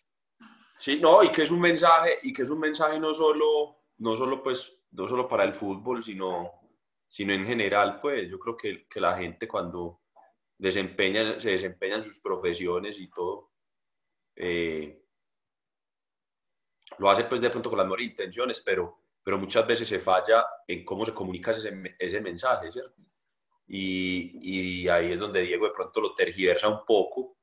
Sí, 0.78 0.98
no, 1.00 1.22
y 1.22 1.30
que 1.30 1.42
es 1.42 1.50
un 1.50 1.60
mensaje, 1.60 2.18
y 2.22 2.32
que 2.32 2.42
es 2.42 2.50
un 2.50 2.60
mensaje 2.60 3.00
no 3.00 3.12
solo, 3.14 3.84
no 3.98 4.16
solo, 4.16 4.42
pues, 4.42 4.78
no 4.92 5.08
solo 5.08 5.26
para 5.26 5.44
el 5.44 5.54
fútbol, 5.54 6.04
sino, 6.04 6.52
sino 7.08 7.32
en 7.32 7.46
general, 7.46 7.98
pues, 8.00 8.30
yo 8.30 8.38
creo 8.38 8.56
que, 8.56 8.86
que 8.86 9.00
la 9.00 9.16
gente 9.16 9.48
cuando 9.48 10.02
desempeña, 10.58 11.40
se 11.40 11.50
desempeña 11.50 11.96
en 11.96 12.02
sus 12.02 12.20
profesiones 12.20 12.98
y 12.98 13.08
todo, 13.08 13.52
eh, 14.34 15.02
lo 16.98 17.10
hace 17.10 17.24
pues 17.24 17.40
de 17.40 17.50
pronto 17.50 17.68
con 17.68 17.78
las 17.78 17.86
mejores 17.86 18.06
intenciones, 18.06 18.62
pero, 18.64 18.98
pero 19.22 19.38
muchas 19.38 19.66
veces 19.66 19.88
se 19.88 19.98
falla 19.98 20.44
en 20.66 20.84
cómo 20.84 21.04
se 21.04 21.12
comunica 21.14 21.50
ese, 21.50 21.72
ese 21.98 22.20
mensaje, 22.20 22.70
¿cierto? 22.70 23.02
Y, 23.68 24.82
y 24.82 24.88
ahí 24.88 25.12
es 25.12 25.18
donde 25.18 25.42
Diego 25.42 25.66
de 25.66 25.72
pronto 25.72 26.00
lo 26.00 26.14
tergiversa 26.14 26.68
un 26.68 26.84
poco 26.84 27.36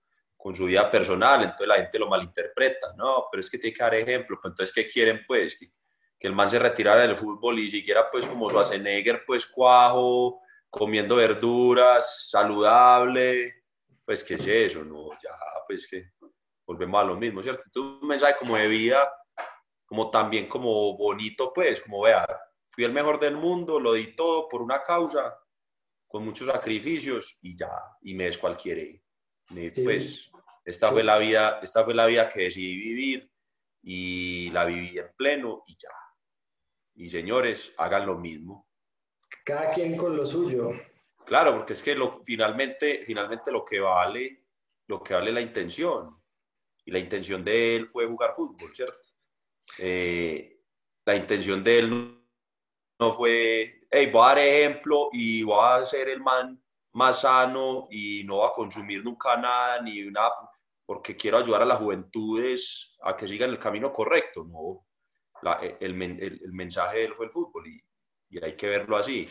con 0.44 0.54
su 0.54 0.66
vida 0.66 0.92
personal, 0.92 1.42
entonces 1.42 1.68
la 1.70 1.78
gente 1.78 1.98
lo 1.98 2.10
malinterpreta, 2.10 2.94
no, 2.98 3.28
pero 3.32 3.40
es 3.40 3.50
que 3.50 3.58
tiene 3.58 3.74
que 3.74 3.82
dar 3.82 3.96
ejemplo, 3.96 4.38
pues 4.42 4.52
entonces 4.52 4.76
¿qué 4.76 4.90
quieren 4.90 5.24
pues? 5.26 5.58
Que, 5.58 5.72
el 6.20 6.34
man 6.34 6.50
se 6.50 6.58
retirara 6.58 7.02
del 7.02 7.18
fútbol 7.18 7.60
y 7.60 7.70
siquiera 7.70 8.10
pues 8.10 8.26
como 8.26 8.50
Schwarzenegger 8.50 9.24
pues 9.26 9.46
cuajo, 9.46 10.42
comiendo 10.70 11.18
verduras, 11.18 12.30
saludable, 12.30 13.64
pues 14.06 14.24
¿qué 14.24 14.36
es 14.36 14.48
eso? 14.48 14.84
No, 14.84 15.12
ya 15.22 15.32
pues 15.68 15.88
que 15.88 16.12
volvemos 16.66 17.02
a 17.02 17.06
lo 17.06 17.16
mismo, 17.16 17.42
¿cierto? 17.42 17.64
Entonces 17.66 18.02
un 18.02 18.08
mensaje 18.08 18.36
como 18.40 18.56
de 18.58 18.68
vida, 18.68 19.12
como 19.86 20.10
también 20.12 20.48
como 20.48 20.98
bonito 20.98 21.54
pues, 21.54 21.82
como 21.82 22.02
vea, 22.02 22.26
fui 22.72 22.84
el 22.84 22.94
mejor 22.94 23.20
del 23.20 23.36
mundo, 23.36 23.80
lo 23.80 23.94
di 23.94 24.16
todo 24.16 24.48
por 24.48 24.62
una 24.62 24.82
causa, 24.82 25.38
con 26.14 26.26
muchos 26.26 26.48
sacrificios 26.48 27.40
y 27.42 27.58
ya, 27.58 27.72
y 28.04 28.14
me 28.14 28.26
descualquiere. 28.26 29.02
Pues 29.84 30.30
esta, 30.64 30.92
fue 30.92 31.04
la 31.04 31.18
vida, 31.18 31.60
esta 31.64 31.84
fue 31.84 31.96
la 31.96 32.06
vida 32.06 32.30
que 32.30 32.44
decidí 32.44 32.76
vivir 32.76 33.32
y 33.82 34.52
la 34.52 34.64
viví 34.64 34.96
en 35.00 35.08
pleno 35.18 35.64
y 35.66 35.76
ya. 35.76 35.90
Y 36.98 37.10
señores, 37.10 37.74
hagan 37.78 38.06
lo 38.06 38.20
mismo. 38.20 38.70
Cada 39.44 39.72
quien 39.72 39.98
con 39.98 40.16
lo 40.16 40.24
suyo. 40.28 40.74
Claro, 41.26 41.58
porque 41.58 41.74
es 41.74 41.82
que 41.82 41.96
lo, 41.96 42.22
finalmente, 42.24 43.04
finalmente 43.08 43.52
lo 43.52 43.66
que 43.66 43.80
vale, 43.80 44.46
lo 44.86 45.02
que 45.02 45.16
vale 45.16 45.32
la 45.32 45.42
intención. 45.42 46.16
Y 46.86 46.92
la 46.92 47.00
intención 47.00 47.44
de 47.44 47.76
él 47.76 47.88
fue 47.88 48.06
jugar 48.06 48.36
fútbol, 48.36 48.70
¿cierto? 48.76 49.10
Eh, 49.80 50.60
la 51.06 51.16
intención 51.16 51.64
de 51.64 51.80
él 51.80 52.20
no 53.00 53.14
fue, 53.16 53.83
hey, 53.94 54.10
voy 54.12 54.24
a 54.24 54.28
dar 54.30 54.40
ejemplo 54.40 55.10
y 55.12 55.44
voy 55.44 55.64
a 55.64 55.86
ser 55.86 56.10
el 56.10 56.20
man 56.20 56.60
más 56.94 57.22
sano 57.22 57.88
y 57.92 58.24
no 58.24 58.40
va 58.40 58.50
a 58.50 58.54
consumir 58.54 59.04
nunca 59.04 59.38
nada 59.38 59.82
ni 59.82 60.04
una 60.04 60.30
porque 60.86 61.16
quiero 61.16 61.38
ayudar 61.38 61.62
a 61.62 61.66
las 61.66 61.80
juventudes 61.80 62.96
a 63.04 63.16
que 63.16 63.28
sigan 63.28 63.52
el 63.52 63.60
camino 63.60 63.94
correcto. 63.94 64.44
No, 64.44 64.86
el, 65.80 66.02
el, 66.02 66.54
mensaje 66.54 66.98
de 66.98 67.06
él 67.06 67.14
fue 67.14 67.28
el 67.28 67.32
fútbol 67.32 67.68
y, 67.68 67.82
y 68.30 68.44
hay 68.44 68.56
que 68.56 68.68
verlo 68.68 68.98
así. 68.98 69.28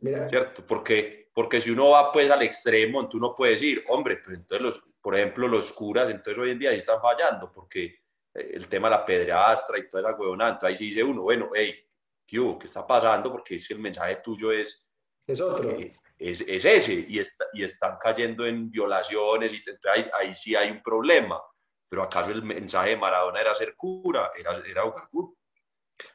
¿Cierto? 0.00 0.64
Porque, 0.66 1.30
porque 1.34 1.60
si 1.60 1.70
uno 1.70 1.90
va 1.90 2.12
pues 2.12 2.30
al 2.30 2.42
extremo, 2.42 3.00
entonces 3.00 3.20
uno 3.20 3.34
puede 3.34 3.52
decir, 3.52 3.84
hombre, 3.88 4.18
pues 4.24 4.38
entonces 4.38 4.62
los, 4.62 4.82
por 5.00 5.16
ejemplo 5.16 5.48
los 5.48 5.72
curas, 5.72 6.08
entonces 6.08 6.38
hoy 6.38 6.52
en 6.52 6.58
día 6.58 6.70
ahí 6.70 6.78
están 6.78 7.00
fallando 7.00 7.52
porque 7.52 7.96
el 8.32 8.68
tema 8.68 8.88
de 8.88 8.96
la 8.96 9.04
pedrastra 9.04 9.78
y 9.78 9.88
toda 9.88 10.10
esa 10.10 10.18
huevona, 10.18 10.50
entonces 10.50 10.68
ahí 10.68 10.76
sí 10.76 10.86
dice 10.86 11.02
uno, 11.02 11.22
bueno, 11.22 11.50
hey, 11.54 11.87
¿qué, 12.28 12.56
¿qué 12.60 12.66
está 12.66 12.86
pasando? 12.86 13.32
Porque 13.32 13.56
es 13.56 13.66
que 13.66 13.74
el 13.74 13.80
mensaje 13.80 14.16
tuyo 14.22 14.52
es... 14.52 14.88
Es 15.26 15.40
otro. 15.40 15.70
Eh, 15.70 15.92
es, 16.18 16.40
es 16.42 16.64
ese 16.64 17.06
y, 17.08 17.18
está, 17.18 17.46
y 17.52 17.64
están 17.64 17.96
cayendo 18.00 18.44
en 18.46 18.70
violaciones 18.70 19.52
y 19.52 19.62
ahí, 19.88 20.10
ahí, 20.18 20.34
sí 20.34 20.54
hay 20.54 20.70
un 20.70 20.82
problema. 20.82 21.40
Pero 21.88 22.02
acaso 22.02 22.30
el 22.30 22.42
mensaje 22.42 22.90
de 22.90 22.96
Maradona 22.96 23.40
era 23.40 23.54
ser 23.54 23.74
cura, 23.74 24.30
era, 24.38 24.56
era 24.66 24.82
jugar. 24.82 25.08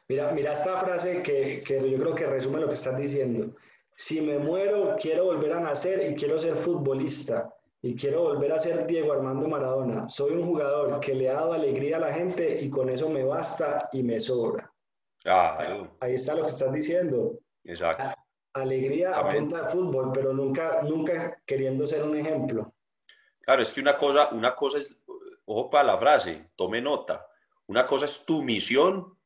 Mira, 0.08 0.32
mira 0.32 0.52
esta 0.52 0.78
frase 0.78 1.22
que, 1.22 1.62
que 1.66 1.90
yo 1.90 1.98
creo 1.98 2.14
que 2.14 2.26
resume 2.26 2.60
lo 2.60 2.68
que 2.68 2.74
estás 2.74 2.96
diciendo. 2.96 3.54
Si 3.96 4.20
me 4.20 4.38
muero, 4.38 4.96
quiero 5.00 5.24
volver 5.24 5.52
a 5.52 5.60
nacer 5.60 6.10
y 6.10 6.14
quiero 6.14 6.38
ser 6.38 6.56
futbolista 6.56 7.52
y 7.82 7.94
quiero 7.94 8.22
volver 8.22 8.52
a 8.52 8.58
ser 8.58 8.86
Diego 8.86 9.12
Armando 9.12 9.46
Maradona. 9.46 10.08
Soy 10.08 10.32
un 10.32 10.46
jugador 10.46 11.00
que 11.00 11.14
le 11.14 11.28
ha 11.28 11.34
dado 11.34 11.52
alegría 11.52 11.98
a 11.98 12.00
la 12.00 12.12
gente 12.12 12.60
y 12.62 12.70
con 12.70 12.88
eso 12.88 13.08
me 13.08 13.24
basta 13.24 13.88
y 13.92 14.02
me 14.02 14.18
sobra. 14.18 14.73
Ah, 15.24 15.88
Ahí 16.00 16.14
está 16.14 16.34
lo 16.34 16.42
que 16.42 16.50
estás 16.50 16.72
diciendo. 16.72 17.38
Exacto 17.64 18.24
alegría 18.54 19.10
a 19.10 19.28
punta 19.28 19.62
de 19.62 19.68
fútbol, 19.68 20.10
pero 20.12 20.32
nunca, 20.32 20.80
nunca 20.82 21.42
queriendo 21.44 21.86
ser 21.86 22.04
un 22.04 22.16
ejemplo. 22.16 22.72
Claro, 23.40 23.62
es 23.62 23.72
que 23.72 23.80
una 23.80 23.98
cosa, 23.98 24.28
una 24.28 24.54
cosa 24.54 24.78
es, 24.78 24.96
ojo 25.44 25.68
para 25.68 25.84
la 25.84 25.98
frase, 25.98 26.50
tome 26.56 26.80
nota, 26.80 27.26
una 27.66 27.86
cosa 27.86 28.06
es 28.06 28.24
tu 28.24 28.42
misión 28.42 29.18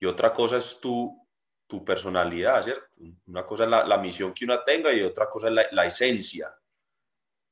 y 0.00 0.06
otra 0.06 0.32
cosa 0.32 0.56
es 0.56 0.80
tu, 0.80 1.26
tu 1.66 1.84
personalidad, 1.84 2.62
¿cierto? 2.62 2.86
Una 3.26 3.44
cosa 3.44 3.64
es 3.64 3.70
la, 3.70 3.84
la, 3.86 3.98
misión 3.98 4.32
que 4.32 4.44
uno 4.44 4.62
tenga 4.64 4.92
y 4.92 5.02
otra 5.02 5.28
cosa 5.28 5.48
es 5.48 5.54
la, 5.54 5.66
la 5.70 5.86
esencia. 5.86 6.52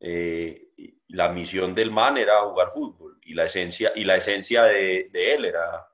Eh, 0.00 0.70
la 1.08 1.28
misión 1.28 1.74
del 1.74 1.90
man 1.90 2.16
era 2.16 2.40
jugar 2.40 2.70
fútbol 2.70 3.18
y 3.22 3.34
la 3.34 3.44
esencia, 3.44 3.92
y 3.94 4.04
la 4.04 4.16
esencia 4.16 4.64
de, 4.64 5.10
de 5.12 5.34
él 5.34 5.44
era, 5.44 5.86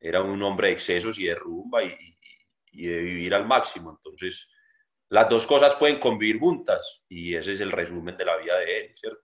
era 0.00 0.22
un 0.22 0.42
hombre 0.42 0.68
de 0.68 0.74
excesos 0.74 1.18
y 1.18 1.26
de 1.26 1.34
rumba 1.34 1.84
y, 1.84 1.94
y 2.72 2.86
de 2.86 3.02
vivir 3.02 3.34
al 3.34 3.46
máximo. 3.46 3.90
Entonces, 3.90 4.46
las 5.10 5.28
dos 5.28 5.46
cosas 5.46 5.74
pueden 5.74 5.98
convivir 5.98 6.38
juntas 6.38 7.02
y 7.08 7.34
ese 7.34 7.52
es 7.52 7.60
el 7.60 7.72
resumen 7.72 8.16
de 8.16 8.24
la 8.24 8.36
vida 8.36 8.58
de 8.58 8.78
él, 8.78 8.94
¿cierto? 8.96 9.20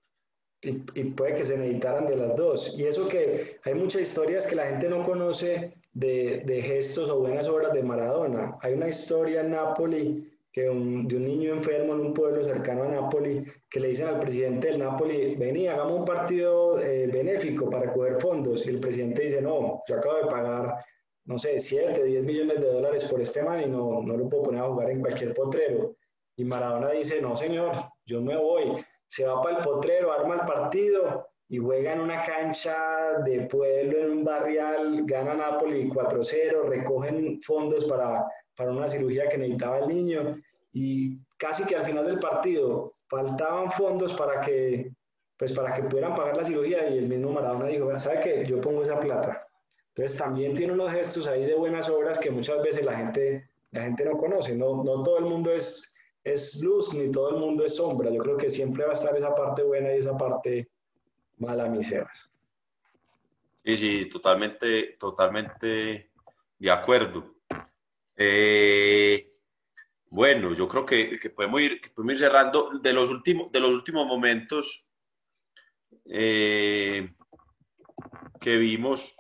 Y, 0.63 1.05
puede 1.11 1.37
que 1.37 1.45
se 1.45 1.57
necesitaran 1.57 2.07
de 2.07 2.17
las 2.17 2.37
dos. 2.37 2.77
Y 2.77 2.85
eso 2.85 3.07
que 3.09 3.61
hay 3.63 3.75
muchas 3.75 4.03
historias 4.03 4.47
que 4.47 4.57
la 4.57 4.67
gente 4.67 4.89
no 4.89 5.05
conoce 5.05 5.75
de, 5.93 6.43
de 6.45 6.63
gestos 6.63 7.09
o 7.09 7.21
buenas 7.21 7.47
obras 7.47 7.73
de 7.73 7.83
Maradona. 7.83 8.59
Hay 8.63 8.73
una 8.73 8.89
historia 8.89 9.43
en 9.43 9.53
Nápoli 9.53 10.29
que 10.57 10.63
de 10.63 10.71
un 10.71 11.07
niño 11.07 11.53
enfermo 11.53 11.93
en 11.93 12.01
un 12.01 12.15
pueblo 12.15 12.43
cercano 12.43 12.85
a 12.85 12.89
Nápoli 12.89 13.45
que 13.69 13.79
le 13.79 13.89
dicen 13.89 14.09
al 14.09 14.19
presidente 14.19 14.69
del 14.69 14.79
Nápoli, 14.79 15.35
vení, 15.35 15.69
hagamos 15.69 15.99
un 15.99 16.05
partido 16.07 16.81
eh, 16.81 17.07
benéfico 17.13 17.69
para 17.69 17.93
coger 17.93 18.19
fondos. 18.19 18.65
Y 18.65 18.71
el 18.71 18.81
presidente 18.81 19.21
dice, 19.21 19.43
no, 19.43 19.83
yo 19.87 19.97
acabo 19.97 20.17
de 20.17 20.25
pagar 20.25 20.83
no 21.27 21.39
sé, 21.39 21.59
7, 21.59 22.05
10 22.05 22.25
millones 22.25 22.59
de 22.59 22.73
dólares 22.73 23.05
por 23.05 23.21
este 23.21 23.43
man 23.43 23.65
y 23.65 23.67
no, 23.67 24.01
no 24.03 24.17
lo 24.17 24.31
puedo 24.31 24.45
poner 24.45 24.63
a 24.63 24.69
jugar 24.69 24.89
en 24.89 25.03
cualquier 25.03 25.35
potrero. 25.35 25.95
Y 26.37 26.45
Maradona 26.45 26.93
dice, 26.93 27.21
no 27.21 27.37
señor, 27.37 27.73
yo 28.07 28.23
me 28.23 28.35
voy. 28.39 28.83
Se 29.07 29.27
va 29.27 29.43
para 29.43 29.59
el 29.59 29.63
potrero, 29.63 30.11
arma 30.11 30.37
el 30.37 30.47
partido 30.47 31.29
y 31.51 31.59
juega 31.59 31.93
en 31.93 32.01
una 32.01 32.23
cancha 32.23 33.19
de 33.27 33.43
pueblo, 33.43 33.99
en 33.99 34.11
un 34.11 34.25
barrial, 34.25 35.03
gana 35.05 35.35
Napoli 35.35 35.91
4-0, 35.91 36.67
recogen 36.67 37.43
fondos 37.43 37.85
para, 37.85 38.25
para 38.55 38.71
una 38.71 38.89
cirugía 38.89 39.29
que 39.29 39.37
necesitaba 39.37 39.81
el 39.81 39.89
niño 39.89 40.41
y 40.79 41.17
casi 41.39 41.65
que 41.65 41.75
al 41.75 41.87
final 41.87 42.05
del 42.05 42.19
partido 42.19 42.93
faltaban 43.09 43.73
fondos 43.73 44.13
para 44.13 44.43
que, 44.43 44.93
pues 45.39 45.55
para 45.55 45.73
que 45.73 45.85
pudieran 45.85 46.15
pagar 46.15 46.37
la 46.37 46.45
cirugía 46.45 46.87
y 46.91 46.99
el 46.99 47.09
mismo 47.09 47.33
Maradona 47.33 47.69
dijo, 47.69 47.99
¿sabe 47.99 48.21
qué? 48.21 48.45
Yo 48.47 48.61
pongo 48.61 48.83
esa 48.83 49.01
plata. 49.01 49.49
Entonces 49.95 50.19
también 50.19 50.55
tiene 50.55 50.75
unos 50.75 50.93
gestos 50.93 51.27
ahí 51.29 51.47
de 51.47 51.55
buenas 51.55 51.89
obras 51.89 52.19
que 52.19 52.31
muchas 52.31 52.63
veces 52.63 52.85
la 52.85 52.95
gente, 52.95 53.49
la 53.71 53.85
gente 53.85 54.05
no 54.05 54.19
conoce. 54.19 54.55
No, 54.55 54.85
no 54.85 55.03
todo 55.03 55.17
el 55.17 55.25
mundo 55.25 55.51
es, 55.51 55.97
es 56.23 56.63
luz 56.63 56.93
ni 56.93 57.11
todo 57.11 57.31
el 57.31 57.37
mundo 57.37 57.65
es 57.65 57.77
sombra. 57.77 58.11
Yo 58.11 58.23
creo 58.23 58.37
que 58.37 58.51
siempre 58.51 58.85
va 58.85 58.91
a 58.91 58.97
estar 58.97 59.17
esa 59.17 59.35
parte 59.35 59.63
buena 59.63 59.95
y 59.95 60.01
esa 60.01 60.15
parte 60.15 60.69
mala, 61.39 61.71
mis 61.71 61.89
Sebas. 61.89 62.29
Sí, 63.65 63.79
sí, 63.79 64.09
totalmente, 64.11 64.97
totalmente 64.99 66.11
de 66.59 66.71
acuerdo. 66.71 67.35
Eh, 68.15 69.36
bueno, 70.17 70.55
yo 70.55 70.67
creo 70.67 70.87
que, 70.87 71.19
que 71.21 71.29
podemos 71.29 71.61
ir, 71.61 71.79
que 71.79 71.91
podemos 71.91 72.15
ir 72.15 72.21
cerrando 72.21 72.71
de 72.81 72.91
los 72.95 73.11
últimos, 73.11 73.53
de 73.53 73.61
los 73.61 73.71
últimos 73.71 74.07
momentos 74.07 74.89
eh, 76.07 77.13
que 78.41 78.57
vimos, 78.57 79.15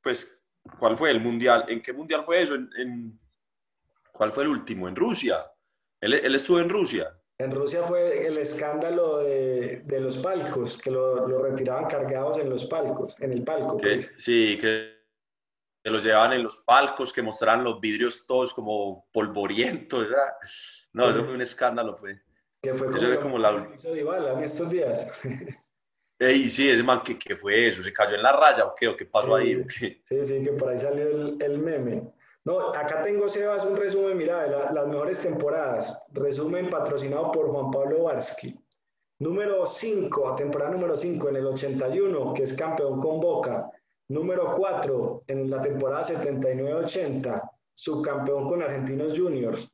pues, 0.00 0.30
¿cuál 0.78 0.96
fue 0.96 1.10
el 1.10 1.20
mundial? 1.20 1.64
¿En 1.68 1.82
qué 1.82 1.92
mundial 1.92 2.22
fue 2.22 2.42
eso? 2.42 2.54
¿En, 2.54 2.70
en- 2.76 3.20
cuál 4.12 4.30
fue 4.30 4.44
el 4.44 4.50
último? 4.50 4.86
¿En 4.86 4.94
Rusia? 4.94 5.40
Él, 6.00 6.14
él 6.14 6.34
estuvo 6.36 6.60
en 6.60 6.68
Rusia. 6.68 7.18
En 7.38 7.50
Rusia 7.50 7.82
fue 7.82 8.24
el 8.28 8.38
escándalo 8.38 9.18
de, 9.18 9.80
de 9.84 10.00
los 10.00 10.18
palcos, 10.18 10.78
que 10.78 10.92
lo, 10.92 11.26
lo 11.26 11.42
retiraban 11.42 11.86
cargados 11.86 12.38
en 12.38 12.48
los 12.50 12.66
palcos, 12.66 13.16
en 13.18 13.32
el 13.32 13.42
palco, 13.42 13.78
Que, 13.78 13.94
pues. 13.94 14.12
sí, 14.18 14.56
que, 14.60 14.91
que 15.82 15.90
los 15.90 16.04
llevaban 16.04 16.32
en 16.32 16.42
los 16.44 16.60
palcos, 16.60 17.12
que 17.12 17.22
mostraban 17.22 17.64
los 17.64 17.80
vidrios 17.80 18.24
todos 18.26 18.54
como 18.54 19.06
polvorientos, 19.12 20.08
¿verdad? 20.08 20.32
No, 20.92 21.08
eso 21.08 21.24
fue 21.24 21.34
un 21.34 21.42
escándalo, 21.42 21.96
fue. 21.96 22.20
Que 22.62 22.72
fue 22.74 22.88
Eso 22.90 23.00
como, 23.00 23.20
como 23.20 23.38
la- 23.38 23.68
Dybala 23.92 24.32
en 24.34 24.44
estos 24.44 24.70
días. 24.70 25.20
Ey, 26.20 26.48
sí, 26.48 26.70
ese 26.70 26.84
man, 26.84 27.02
¿qué, 27.04 27.18
qué 27.18 27.34
fue 27.34 27.66
eso? 27.66 27.82
¿Se 27.82 27.92
cayó 27.92 28.14
en 28.14 28.22
la 28.22 28.30
raya 28.32 28.64
o 28.66 28.74
qué? 28.76 28.86
¿O 28.86 28.96
qué 28.96 29.06
pasó 29.06 29.36
Sí. 29.38 29.42
ahí? 29.42 29.56
¿O 29.56 29.66
qué? 29.66 30.00
Sí, 30.04 30.24
sí, 30.24 30.42
que 30.44 30.52
por 30.52 30.68
ahí 30.68 30.78
salió 30.78 31.08
el, 31.08 31.36
el 31.42 31.58
meme. 31.58 32.12
No, 32.44 32.70
acá 32.70 33.02
tengo, 33.02 33.28
Sebas, 33.28 33.64
un 33.64 33.76
resumen, 33.76 34.16
mira, 34.16 34.44
de 34.44 34.50
la- 34.50 34.70
las 34.72 34.86
mejores 34.86 35.20
temporadas. 35.20 36.00
Resumen 36.12 36.70
patrocinado 36.70 37.32
por 37.32 37.48
Juan 37.50 37.72
Pablo 37.72 38.04
Varsky. 38.04 38.56
Número 39.18 39.66
5, 39.66 40.36
temporada 40.36 40.70
número 40.70 40.96
5 40.96 41.28
en 41.28 41.36
el 41.36 41.46
81, 41.46 42.34
que 42.34 42.44
es 42.44 42.52
campeón 42.54 43.00
con 43.00 43.20
Boca. 43.20 43.68
Número 44.12 44.52
4 44.52 45.24
en 45.28 45.48
la 45.48 45.62
temporada 45.62 46.02
79-80, 46.02 47.50
subcampeón 47.72 48.46
con 48.46 48.62
Argentinos 48.62 49.18
Juniors. 49.18 49.66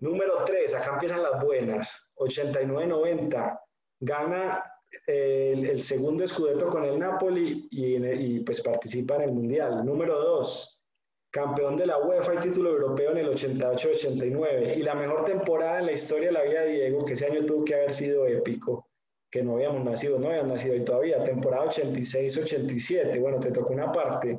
Número 0.00 0.44
3, 0.44 0.74
acá 0.74 0.92
empiezan 0.92 1.22
las 1.22 1.42
buenas, 1.42 2.12
89-90, 2.16 3.60
gana 4.00 4.62
eh, 5.06 5.54
el, 5.70 5.82
segundo 5.82 6.22
escudeto 6.22 6.68
con 6.68 6.84
el 6.84 6.98
Napoli 6.98 7.66
y, 7.70 8.40
pues 8.40 8.60
participa 8.60 9.14
en 9.14 9.22
el 9.22 9.32
Mundial. 9.32 9.86
Número 9.86 10.20
2, 10.20 10.82
campeón 11.30 11.78
de 11.78 11.86
la 11.86 11.96
UEFA 11.96 12.34
y 12.34 12.38
título 12.40 12.72
europeo 12.72 13.12
en 13.12 13.18
el 13.18 13.30
88-89. 13.30 14.76
Y 14.76 14.82
la 14.82 14.94
mejor 14.94 15.24
temporada 15.24 15.78
en 15.78 15.86
la 15.86 15.92
historia 15.92 16.26
de 16.26 16.32
la 16.32 16.42
vida 16.42 16.60
de 16.60 16.72
Diego, 16.72 17.06
que 17.06 17.14
ese 17.14 17.24
año 17.24 17.46
tuvo 17.46 17.64
que 17.64 17.74
haber 17.74 17.94
sido 17.94 18.26
épico, 18.26 18.91
que 19.32 19.42
no 19.42 19.54
habíamos 19.54 19.82
nacido, 19.82 20.18
no 20.18 20.28
habíamos 20.28 20.52
nacido 20.52 20.76
y 20.76 20.84
todavía, 20.84 21.24
temporada 21.24 21.64
86-87. 21.70 23.18
Bueno, 23.18 23.40
te 23.40 23.50
tocó 23.50 23.72
una 23.72 23.90
parte. 23.90 24.38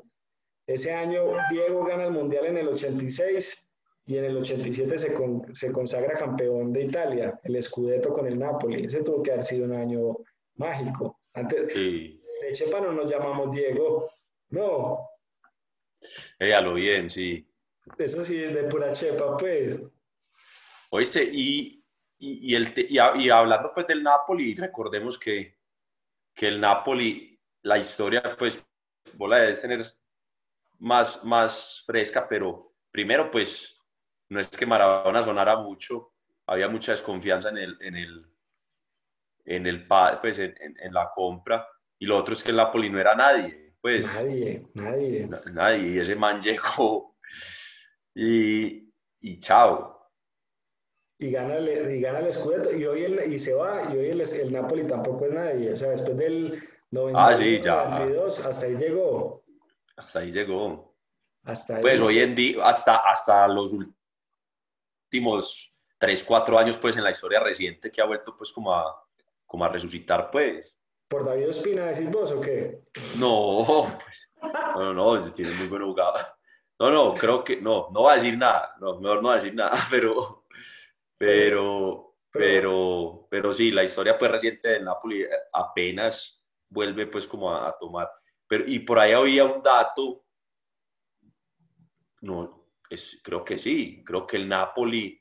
Ese 0.68 0.94
año 0.94 1.24
Diego 1.50 1.84
gana 1.84 2.06
el 2.06 2.12
Mundial 2.12 2.46
en 2.46 2.58
el 2.60 2.68
86 2.70 3.72
y 4.06 4.18
en 4.18 4.26
el 4.26 4.38
87 4.38 4.98
se, 4.98 5.14
con- 5.14 5.54
se 5.56 5.72
consagra 5.72 6.14
campeón 6.14 6.72
de 6.72 6.84
Italia, 6.84 7.40
el 7.44 7.62
Scudetto 7.62 8.14
con 8.14 8.28
el 8.28 8.38
Napoli. 8.38 8.86
Ese 8.86 9.02
tuvo 9.04 9.24
que 9.24 9.32
haber 9.32 9.44
sido 9.44 9.66
un 9.66 9.74
año 9.74 10.16
mágico. 10.56 11.20
Antes 11.34 11.74
Sí, 11.74 12.22
de 12.42 12.52
Chepa 12.54 12.80
no 12.80 12.94
nos 12.94 13.12
llamamos 13.12 13.52
Diego. 13.52 14.10
No, 14.50 15.10
ella 16.38 16.62
lo 16.62 16.76
bien, 16.76 17.10
sí. 17.10 17.48
eso 17.98 18.24
sí 18.24 18.44
es 18.44 18.54
de 18.54 18.64
pura 18.66 18.92
chepa, 18.92 19.36
pues. 19.38 19.80
Oíste, 20.92 21.24
y, 21.32 21.83
y, 22.26 22.52
y 22.52 22.56
el, 22.56 22.74
y, 22.78 23.30
hablando 23.30 23.72
pues 23.74 23.88
del 23.88 24.02
Napoli, 24.04 24.56
recordemos 24.56 25.18
que, 25.20 25.58
que 26.34 26.48
el 26.48 26.60
Napoli, 26.62 27.40
la 27.64 27.78
historia, 27.78 28.36
pues, 28.38 28.64
vos 29.14 29.30
la 29.30 29.38
debes 29.38 29.62
tener 29.62 29.86
más, 30.80 31.24
más 31.24 31.84
fresca, 31.86 32.28
pero 32.28 32.74
primero, 32.92 33.30
pues, 33.32 33.78
no 34.30 34.40
es 34.40 34.48
que 34.50 34.66
Maradona 34.66 35.24
sonara 35.24 35.56
mucho, 35.58 36.14
había 36.48 36.68
mucha 36.68 36.92
desconfianza 36.92 37.50
en 37.50 37.58
el, 37.58 37.78
en 37.82 37.96
el, 37.96 38.26
en 39.46 39.68
el, 39.68 39.88
pues, 40.22 40.40
en, 40.40 40.56
en- 40.60 40.78
en 40.80 40.94
la 40.94 41.10
compra, 41.14 41.68
y 42.00 42.06
lo 42.06 42.18
otro 42.18 42.34
es 42.34 42.44
que 42.44 42.52
el 42.52 42.58
Napoli 42.58 42.90
no 42.90 43.00
era 43.00 43.16
nadie, 43.16 43.76
pues, 43.82 44.06
Nadie, 44.14 44.66
nadie. 44.74 45.28
na- 45.28 45.42
nadie, 45.52 45.90
y 45.90 46.00
ese 46.00 46.16
man 46.16 46.42
llegó 46.42 47.18
y, 48.16 48.92
y 49.22 49.40
chao. 49.40 50.03
Y 51.24 51.32
gana, 51.32 51.56
el, 51.56 51.96
y 51.96 52.02
gana 52.02 52.20
el 52.20 52.34
Scudetto 52.34 52.76
y 52.76 52.86
hoy 52.86 53.06
el, 53.06 53.32
y 53.32 53.40
se 53.40 53.54
va 53.54 53.84
y 53.94 53.98
hoy 53.98 54.10
el, 54.10 54.20
el 54.20 54.52
Napoli 54.52 54.86
tampoco 54.86 55.26
es 55.26 55.32
nadie. 55.32 55.72
O 55.72 55.78
sea, 55.78 55.92
después 55.92 56.18
del 56.18 56.62
91, 56.92 57.18
Ah, 57.18 57.34
sí, 57.34 57.62
ya. 57.62 57.86
92, 57.86 58.46
hasta 58.46 58.66
ahí 58.66 58.76
llegó. 58.76 59.42
Hasta 59.96 60.20
ahí 60.20 60.34
llegó. 60.34 60.94
Hasta 61.46 61.78
ahí. 61.78 61.82
Pues 61.82 62.02
hoy 62.02 62.20
en 62.20 62.36
día, 62.36 62.66
hasta, 62.66 62.98
hasta 62.98 63.48
los 63.48 63.74
últimos 65.08 65.74
3, 65.98 66.24
4 66.26 66.60
años, 66.60 66.78
pues 66.78 66.98
en 66.98 67.06
la 67.06 67.12
historia 67.12 67.40
reciente 67.40 67.90
que 67.90 68.02
ha 68.02 68.06
vuelto 68.06 68.36
pues 68.36 68.52
como 68.52 68.74
a, 68.74 68.94
como 69.46 69.64
a 69.64 69.70
resucitar, 69.70 70.30
pues. 70.30 70.76
¿Por 71.08 71.24
David 71.24 71.48
Ospina 71.48 71.86
decís 71.86 72.12
vos 72.12 72.34
o 72.34 72.42
qué? 72.42 72.82
No, 73.18 73.98
pues, 74.04 74.30
no, 74.76 74.94
no, 74.94 75.16
no, 75.16 75.32
tiene 75.32 75.52
muy 75.52 75.68
buen 75.68 75.84
jugador. 75.84 76.20
No, 76.80 76.92
no, 76.92 77.14
creo 77.14 77.46
que, 77.46 77.62
no, 77.62 77.88
no 77.94 78.04
va 78.04 78.12
a 78.12 78.16
decir 78.16 78.38
nada, 78.38 78.76
no, 78.82 79.00
mejor 79.00 79.22
no 79.22 79.30
va 79.30 79.36
a 79.36 79.38
decir 79.38 79.56
nada, 79.56 79.72
pero, 79.90 80.43
pero, 81.26 82.16
pero, 82.32 83.28
pero 83.30 83.54
sí, 83.54 83.72
la 83.72 83.84
historia 83.84 84.18
pues 84.18 84.32
reciente 84.32 84.70
del 84.70 84.84
Napoli 84.86 85.26
apenas 85.54 86.44
vuelve 86.70 87.08
pues 87.08 87.28
como 87.28 87.52
a, 87.52 87.70
a 87.70 87.78
tomar. 87.78 88.10
Pero, 88.48 88.66
y 88.68 88.80
por 88.80 89.00
ahí 89.00 89.14
había 89.14 89.46
un 89.46 89.62
dato, 89.62 90.26
no, 92.22 92.68
es, 92.90 93.20
creo 93.24 93.44
que 93.44 93.58
sí, 93.58 94.04
creo 94.06 94.26
que 94.26 94.38
el 94.38 94.48
Napoli 94.48 95.20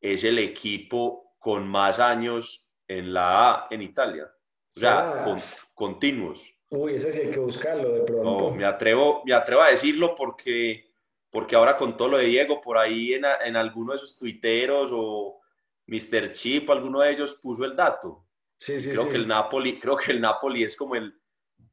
es 0.00 0.24
el 0.24 0.38
equipo 0.38 1.34
con 1.38 1.66
más 1.66 1.98
años 1.98 2.70
en 2.86 3.12
la 3.12 3.50
A 3.50 3.66
en 3.70 3.82
Italia. 3.82 4.24
O 4.24 4.80
sea, 4.80 5.24
con- 5.24 5.38
continuos. 5.74 6.54
Uy, 6.70 6.94
ese 6.96 7.10
sí 7.10 7.20
hay 7.20 7.30
que 7.30 7.38
buscarlo 7.38 7.90
de 7.92 8.02
pronto. 8.02 8.50
No, 8.50 8.50
me 8.50 8.64
atrevo, 8.64 9.22
me 9.24 9.32
atrevo 9.32 9.62
a 9.62 9.70
decirlo 9.70 10.14
porque, 10.14 10.87
porque 11.30 11.56
ahora 11.56 11.76
con 11.76 11.96
todo 11.96 12.08
lo 12.08 12.16
de 12.18 12.26
Diego, 12.26 12.60
por 12.60 12.78
ahí 12.78 13.14
en, 13.14 13.24
en 13.44 13.56
alguno 13.56 13.92
de 13.92 13.96
esos 13.96 14.18
tuiteros 14.18 14.90
o 14.92 15.40
Mr. 15.86 16.32
Chip, 16.32 16.70
alguno 16.70 17.00
de 17.00 17.12
ellos 17.12 17.38
puso 17.42 17.64
el 17.64 17.76
dato. 17.76 18.26
sí, 18.58 18.80
sí, 18.80 18.90
creo 18.90 19.04
sí. 19.04 19.10
que 19.10 19.16
el 19.16 19.28
Napoli, 19.28 19.78
creo 19.78 19.96
que 19.96 20.12
el 20.12 20.20
Napoli 20.20 20.64
es 20.64 20.76
como 20.76 20.94
el, 20.94 21.14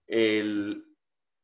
el, 0.08 0.86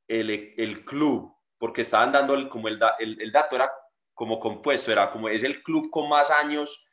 el, 0.08 0.54
el 0.58 0.86
club, 0.86 1.36
porque 1.58 1.82
estaban 1.82 2.12
dando 2.12 2.34
el, 2.34 2.50
como 2.50 2.68
el, 2.68 2.80
el, 3.00 3.22
el 3.22 3.32
dato 3.32 3.56
era 3.56 3.72
como 4.14 4.40
compuesto, 4.40 4.92
era 4.92 5.12
como 5.12 5.30
es 5.30 5.44
el 5.44 5.64
club 5.64 5.90
con 5.90 6.10
más 6.10 6.30
años 6.30 6.92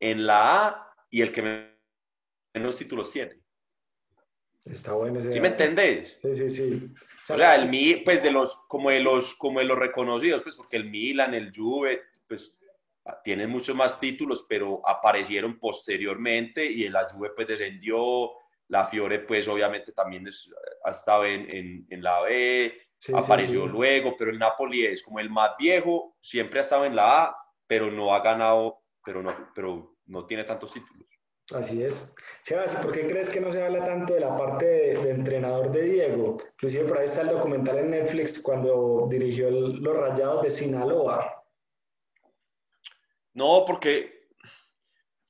en 0.00 0.26
la 0.26 0.66
A 0.66 0.92
y 1.10 1.22
el 1.22 1.30
que 1.30 1.78
menos 2.54 2.76
títulos 2.76 3.10
tiene. 3.10 3.43
Está 4.64 4.94
bueno 4.94 5.20
ese 5.20 5.32
¿Sí 5.32 5.40
me 5.40 5.50
dato. 5.50 5.62
entendés? 5.64 6.18
Sí, 6.22 6.34
sí, 6.34 6.50
sí. 6.50 6.90
O 7.30 7.36
sea, 7.36 7.54
el 7.54 7.68
Mi, 7.68 7.96
pues 7.96 8.22
de 8.22 8.30
los, 8.30 8.64
como 8.68 8.90
de 8.90 9.00
los, 9.00 9.34
como 9.34 9.60
de 9.60 9.66
los 9.66 9.78
reconocidos, 9.78 10.42
pues 10.42 10.56
porque 10.56 10.76
el 10.76 10.90
Milan, 10.90 11.34
el 11.34 11.52
Juve, 11.54 12.02
pues 12.26 12.54
tienen 13.22 13.50
muchos 13.50 13.76
más 13.76 14.00
títulos, 14.00 14.46
pero 14.48 14.86
aparecieron 14.88 15.58
posteriormente 15.58 16.64
y 16.64 16.88
la 16.88 17.06
Juve 17.08 17.30
pues 17.36 17.46
descendió, 17.48 18.30
la 18.68 18.86
Fiore 18.86 19.20
pues 19.20 19.46
obviamente 19.48 19.92
también 19.92 20.26
es, 20.26 20.50
ha 20.84 20.90
estado 20.90 21.26
en, 21.26 21.50
en, 21.50 21.86
en 21.90 22.02
la 22.02 22.20
B, 22.22 22.74
Sí, 22.98 23.12
sí, 23.12 23.18
apareció 23.22 23.64
sí. 23.66 23.68
luego, 23.70 24.16
pero 24.16 24.30
el 24.30 24.38
Napoli 24.38 24.86
es 24.86 25.02
como 25.02 25.20
el 25.20 25.28
más 25.28 25.50
viejo, 25.58 26.16
siempre 26.22 26.60
ha 26.60 26.62
estado 26.62 26.86
en 26.86 26.96
la 26.96 27.24
A, 27.24 27.36
pero 27.66 27.90
no 27.90 28.14
ha 28.14 28.20
ganado, 28.20 28.80
pero 29.04 29.22
no, 29.22 29.50
pero 29.54 29.96
no 30.06 30.24
tiene 30.24 30.44
tantos 30.44 30.72
títulos. 30.72 31.06
Así 31.52 31.82
es. 31.82 32.14
Sebas, 32.42 32.72
¿y 32.72 32.76
por 32.82 32.92
qué 32.92 33.06
crees 33.06 33.28
que 33.28 33.40
no 33.40 33.52
se 33.52 33.62
habla 33.62 33.84
tanto 33.84 34.14
de 34.14 34.20
la 34.20 34.34
parte 34.34 34.64
de, 34.64 34.94
de 35.02 35.10
entrenador 35.10 35.70
de 35.70 35.82
Diego? 35.82 36.38
Inclusive 36.54 36.84
por 36.84 36.98
ahí 36.98 37.04
está 37.04 37.20
el 37.20 37.28
documental 37.28 37.78
en 37.78 37.90
Netflix 37.90 38.40
cuando 38.42 39.06
dirigió 39.10 39.48
el- 39.48 39.76
los 39.82 39.94
Rayados 39.96 40.42
de 40.42 40.50
Sinaloa. 40.50 41.44
No, 43.34 43.64
porque 43.66 44.28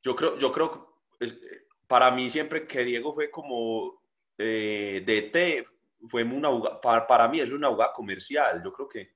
yo 0.03 0.15
creo, 0.15 0.37
yo 0.39 0.53
creo, 0.53 0.99
para 1.89 2.11
mí 2.11 2.29
siempre 2.31 2.67
que 2.67 2.85
Diego 2.85 3.13
fue 3.15 3.31
como 3.31 4.01
eh, 4.39 5.03
DT, 5.05 5.67
fue 6.09 6.23
una 6.23 6.51
para, 6.81 7.07
para 7.07 7.29
mí 7.29 7.41
es 7.41 7.51
una 7.51 7.69
jugada 7.71 7.93
comercial. 7.93 8.63
Yo 8.63 8.73
creo 8.73 8.89
que 8.89 9.15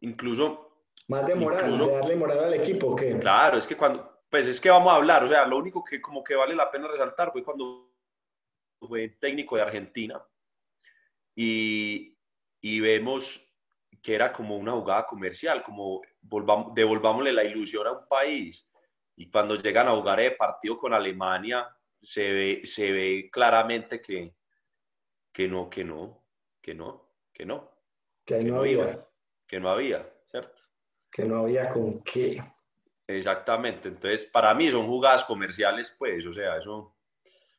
incluso, 0.00 0.70
Más 1.08 1.26
de 1.26 1.34
moral, 1.34 1.70
Incluso- 1.70 1.86
de 1.90 1.96
darle 1.98 2.16
moral 2.16 2.44
al 2.44 2.54
equipo, 2.54 2.88
¿o 2.88 2.96
¿qué? 2.96 3.18
claro, 3.18 3.58
es 3.58 3.66
que 3.66 3.76
cuando, 3.76 4.11
pues 4.32 4.46
es 4.46 4.58
que 4.62 4.70
vamos 4.70 4.90
a 4.90 4.96
hablar, 4.96 5.22
o 5.24 5.28
sea, 5.28 5.44
lo 5.44 5.58
único 5.58 5.84
que 5.84 6.00
como 6.00 6.24
que 6.24 6.34
vale 6.34 6.54
la 6.56 6.70
pena 6.70 6.88
resaltar 6.88 7.30
fue 7.32 7.44
cuando 7.44 7.92
fue 8.80 9.10
técnico 9.20 9.56
de 9.56 9.62
Argentina 9.62 10.24
y, 11.36 12.16
y 12.62 12.80
vemos 12.80 13.46
que 14.02 14.14
era 14.14 14.32
como 14.32 14.56
una 14.56 14.72
jugada 14.72 15.04
comercial, 15.04 15.62
como 15.62 16.00
volvamos, 16.22 16.74
devolvámosle 16.74 17.30
la 17.30 17.44
ilusión 17.44 17.86
a 17.86 17.92
un 17.92 18.08
país. 18.08 18.66
Y 19.16 19.30
cuando 19.30 19.54
llegan 19.56 19.88
a 19.88 19.94
jugar 19.96 20.18
el 20.20 20.34
partido 20.34 20.78
con 20.78 20.94
Alemania, 20.94 21.68
se 22.00 22.32
ve, 22.32 22.62
se 22.64 22.90
ve 22.90 23.28
claramente 23.30 24.00
que, 24.00 24.34
que 25.30 25.46
no, 25.46 25.68
que 25.68 25.84
no, 25.84 26.24
que 26.62 26.74
no, 26.74 27.06
que 27.34 27.44
no, 27.44 27.70
Que 28.24 28.38
que 28.38 28.44
no 28.44 28.54
no 28.54 28.60
había. 28.60 28.72
iba, 28.72 29.08
que 29.46 29.60
no 29.60 29.68
había. 29.68 30.10
¿cierto? 30.30 30.62
Que 31.10 31.24
no 31.26 31.40
había 31.40 31.68
con 31.68 32.02
qué. 32.02 32.42
Exactamente, 33.06 33.88
entonces 33.88 34.24
para 34.24 34.54
mí 34.54 34.70
son 34.70 34.86
jugadas 34.86 35.24
comerciales, 35.24 35.94
pues, 35.98 36.24
o 36.24 36.32
sea, 36.32 36.58
eso 36.58 36.96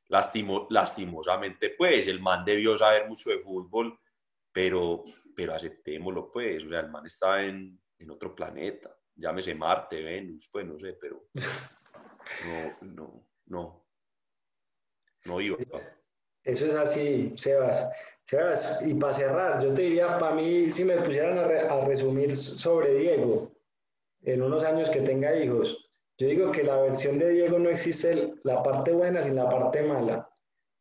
lastimo, 0.08 0.67
lastimosamente, 0.69 1.71
pues, 1.71 2.08
el 2.08 2.21
man 2.21 2.45
debió 2.45 2.77
saber 2.77 3.08
mucho 3.08 3.29
de 3.29 3.39
fútbol, 3.39 3.99
pero, 4.51 5.03
pero 5.36 5.53
aceptémoslo, 5.53 6.32
pues, 6.32 6.63
o 6.63 6.69
sea, 6.69 6.79
el 6.79 6.89
man 6.89 7.06
está 7.06 7.43
en, 7.43 7.79
en 7.99 8.12
otro 8.12 8.34
planeta, 8.34 8.95
llámese 9.15 9.53
Marte, 9.53 10.01
Venus, 10.01 10.49
pues, 10.51 10.65
no 10.65 10.79
sé, 10.79 10.93
pero 10.93 11.25
no, 12.45 12.77
no, 12.82 13.27
no, 13.47 13.86
no 15.25 15.41
iba. 15.41 15.58
Eso 16.43 16.65
es 16.65 16.75
así, 16.75 17.34
Sebas. 17.38 17.89
Sebas, 18.23 18.86
y 18.86 18.93
para 18.93 19.13
cerrar, 19.13 19.63
yo 19.63 19.73
te 19.73 19.84
diría, 19.84 20.17
para 20.17 20.36
mí, 20.36 20.71
si 20.71 20.86
me 20.86 20.97
pusieran 20.97 21.38
a 21.38 21.86
resumir 21.86 22.38
sobre 22.38 22.93
Diego, 22.93 23.53
en 24.24 24.42
unos 24.42 24.64
años 24.64 24.90
que 24.90 25.02
tenga 25.02 25.36
hijos, 25.36 25.90
yo 26.18 26.28
digo 26.28 26.52
que 26.52 26.64
la 26.64 26.80
versión 26.82 27.18
de 27.18 27.32
Diego 27.32 27.58
no 27.60 27.70
existe 27.70 28.34
la 28.44 28.62
parte 28.62 28.92
buena 28.92 29.22
sin 29.22 29.36
la 29.36 29.50
parte 29.50 29.82
mala. 29.82 30.30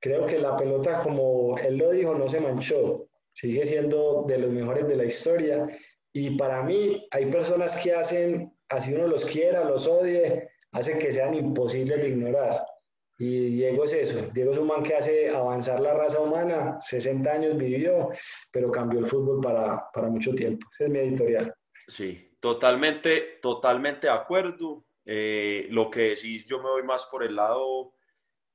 Creo 0.00 0.26
que 0.26 0.38
la 0.38 0.56
pelota, 0.56 1.00
como 1.00 1.56
él 1.58 1.78
lo 1.78 1.90
dijo, 1.90 2.14
no 2.14 2.28
se 2.28 2.40
manchó. 2.40 3.08
Sigue 3.32 3.64
siendo 3.64 4.24
de 4.28 4.38
los 4.38 4.50
mejores 4.50 4.86
de 4.86 4.96
la 4.96 5.04
historia. 5.04 5.66
Y 6.12 6.36
para 6.36 6.62
mí 6.62 7.06
hay 7.10 7.26
personas 7.26 7.78
que 7.82 7.94
hacen, 7.94 8.52
así 8.68 8.92
uno 8.92 9.06
los 9.06 9.24
quiera, 9.24 9.64
los 9.64 9.86
odie, 9.86 10.50
hacen 10.72 10.98
que 10.98 11.12
sean 11.12 11.34
imposibles 11.34 12.02
de 12.02 12.08
ignorar. 12.10 12.66
Y 13.18 13.50
Diego 13.50 13.84
es 13.84 13.94
eso. 13.94 14.28
Diego 14.34 14.52
es 14.52 14.58
un 14.58 14.66
man 14.66 14.82
que 14.82 14.96
hace 14.96 15.30
avanzar 15.30 15.80
la 15.80 15.94
raza 15.94 16.20
humana. 16.20 16.78
60 16.80 17.30
años 17.30 17.56
vivió, 17.56 18.10
pero 18.52 18.70
cambió 18.70 18.98
el 18.98 19.06
fútbol 19.06 19.40
para, 19.40 19.84
para 19.94 20.08
mucho 20.08 20.34
tiempo. 20.34 20.66
Ese 20.72 20.84
es 20.84 20.90
mi 20.90 20.98
editorial. 20.98 21.54
Sí, 21.88 22.31
totalmente, 22.42 23.38
totalmente 23.40 24.08
de 24.08 24.12
acuerdo. 24.12 24.84
Eh, 25.04 25.68
lo 25.70 25.88
que 25.90 26.10
decís, 26.10 26.44
yo 26.44 26.58
me 26.58 26.68
voy 26.68 26.82
más 26.82 27.06
por 27.06 27.22
el 27.22 27.36
lado 27.36 27.94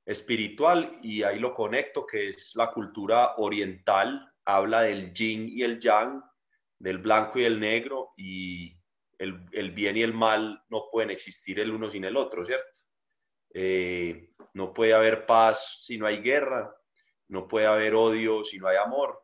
espiritual 0.04 0.98
y 1.02 1.22
ahí 1.22 1.38
lo 1.38 1.54
conecto, 1.54 2.06
que 2.06 2.28
es 2.28 2.54
la 2.54 2.70
cultura 2.70 3.36
oriental, 3.38 4.30
habla 4.44 4.82
del 4.82 5.14
yin 5.14 5.48
y 5.48 5.62
el 5.62 5.80
yang, 5.80 6.22
del 6.78 6.98
blanco 6.98 7.38
y 7.38 7.44
el 7.44 7.58
negro, 7.58 8.12
y 8.16 8.76
el, 9.18 9.46
el 9.52 9.70
bien 9.70 9.96
y 9.96 10.02
el 10.02 10.12
mal 10.12 10.62
no 10.68 10.88
pueden 10.92 11.10
existir 11.10 11.58
el 11.58 11.70
uno 11.70 11.88
sin 11.88 12.04
el 12.04 12.16
otro, 12.16 12.44
¿cierto? 12.44 12.80
Eh, 13.54 14.34
no 14.52 14.74
puede 14.74 14.92
haber 14.92 15.24
paz 15.24 15.80
si 15.82 15.96
no 15.96 16.06
hay 16.06 16.18
guerra, 16.18 16.74
no 17.28 17.48
puede 17.48 17.66
haber 17.66 17.94
odio 17.94 18.44
si 18.44 18.58
no 18.58 18.68
hay 18.68 18.76
amor, 18.76 19.18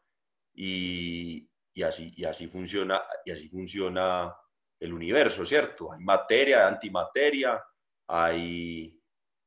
y, 0.54 1.50
y 1.74 1.82
así, 1.82 2.12
y 2.16 2.24
así 2.24 2.46
funciona, 2.46 3.02
y 3.26 3.30
así 3.30 3.48
funciona 3.48 4.34
el 4.80 4.92
universo, 4.92 5.44
¿cierto? 5.44 5.92
Hay 5.92 6.00
materia, 6.00 6.66
antimateria, 6.66 7.62
hay, 8.06 9.00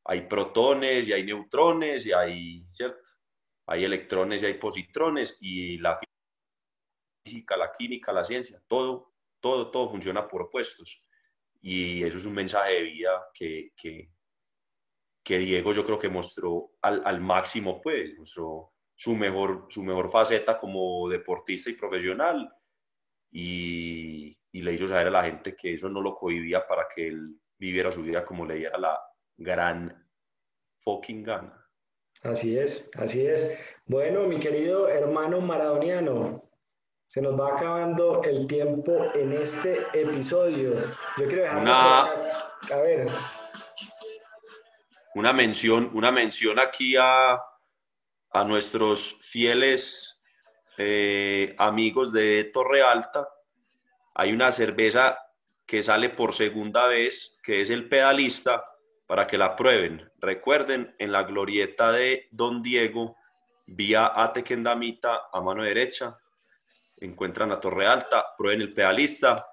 hay 0.05 0.21
protones 0.21 1.07
y 1.07 1.13
hay 1.13 1.23
neutrones 1.23 2.05
y 2.05 2.13
hay, 2.13 2.65
¿cierto? 2.71 3.09
Hay 3.67 3.83
electrones 3.83 4.41
y 4.41 4.45
hay 4.45 4.53
positrones 4.55 5.37
y 5.41 5.77
la 5.77 5.99
física, 7.23 7.57
la 7.57 7.71
química, 7.77 8.13
la 8.13 8.23
ciencia, 8.23 8.61
todo, 8.67 9.13
todo, 9.39 9.69
todo 9.69 9.89
funciona 9.89 10.27
por 10.27 10.43
opuestos. 10.43 11.03
Y 11.61 12.03
eso 12.03 12.17
es 12.17 12.25
un 12.25 12.33
mensaje 12.33 12.73
de 12.73 12.81
vida 12.83 13.27
que, 13.33 13.71
que, 13.75 14.09
que 15.23 15.37
Diego 15.39 15.73
yo 15.73 15.85
creo 15.85 15.99
que 15.99 16.07
mostró 16.07 16.71
al, 16.81 17.01
al 17.05 17.19
máximo, 17.19 17.81
pues, 17.81 18.17
mostró 18.17 18.71
su 18.97 19.15
mejor, 19.15 19.67
su 19.69 19.83
mejor 19.83 20.09
faceta 20.09 20.57
como 20.57 21.07
deportista 21.07 21.69
y 21.69 21.73
profesional. 21.73 22.51
Y, 23.31 24.37
y 24.57 24.61
le 24.63 24.73
hizo 24.73 24.87
saber 24.87 25.07
a 25.07 25.11
la 25.11 25.23
gente 25.23 25.55
que 25.55 25.75
eso 25.75 25.87
no 25.87 26.01
lo 26.01 26.15
cohibía 26.15 26.65
para 26.65 26.87
que 26.87 27.09
él 27.09 27.39
viviera 27.59 27.91
su 27.91 28.01
vida 28.01 28.25
como 28.25 28.43
le 28.43 28.55
diera 28.55 28.75
la 28.79 28.99
gran 29.37 30.03
fucking 30.79 31.21
gana. 31.21 31.63
Así 32.23 32.57
es, 32.57 32.89
así 32.97 33.27
es. 33.27 33.55
Bueno, 33.85 34.23
mi 34.23 34.39
querido 34.39 34.89
hermano 34.89 35.41
maradoniano, 35.41 36.49
se 37.05 37.21
nos 37.21 37.39
va 37.39 37.53
acabando 37.53 38.23
el 38.23 38.47
tiempo 38.47 39.11
en 39.13 39.33
este 39.33 39.85
episodio. 39.93 40.73
Yo 41.17 41.27
quiero 41.27 41.43
dejar 41.43 41.61
una, 41.61 42.01
a 42.07 42.81
ver. 42.81 43.05
Una 45.13 45.33
mención, 45.33 45.91
una 45.93 46.11
mención 46.11 46.57
aquí 46.57 46.95
a, 46.99 47.39
a 48.31 48.43
nuestros 48.43 49.19
fieles 49.21 50.19
eh, 50.79 51.53
amigos 51.59 52.11
de 52.11 52.49
Torre 52.51 52.81
Alta, 52.81 53.27
hay 54.19 54.33
una 54.33 54.51
cerveza 54.51 55.19
que 55.67 55.83
sale 55.83 56.09
por 56.09 56.33
segunda 56.33 56.87
vez, 56.87 57.37
que 57.43 57.61
es 57.61 57.69
el 57.69 57.87
pedalista, 57.87 58.65
para 59.05 59.27
que 59.27 59.37
la 59.37 59.55
prueben. 59.55 60.11
Recuerden, 60.17 60.95
en 60.97 61.11
la 61.11 61.21
glorieta 61.21 61.91
de 61.91 62.27
Don 62.31 62.63
Diego, 62.63 63.15
vía 63.67 64.11
Atequendamita 64.15 65.27
a 65.31 65.39
mano 65.39 65.61
derecha, 65.61 66.17
encuentran 66.99 67.51
a 67.51 67.59
Torre 67.59 67.85
Alta, 67.85 68.25
prueben 68.35 68.61
el 68.61 68.73
pedalista. 68.73 69.49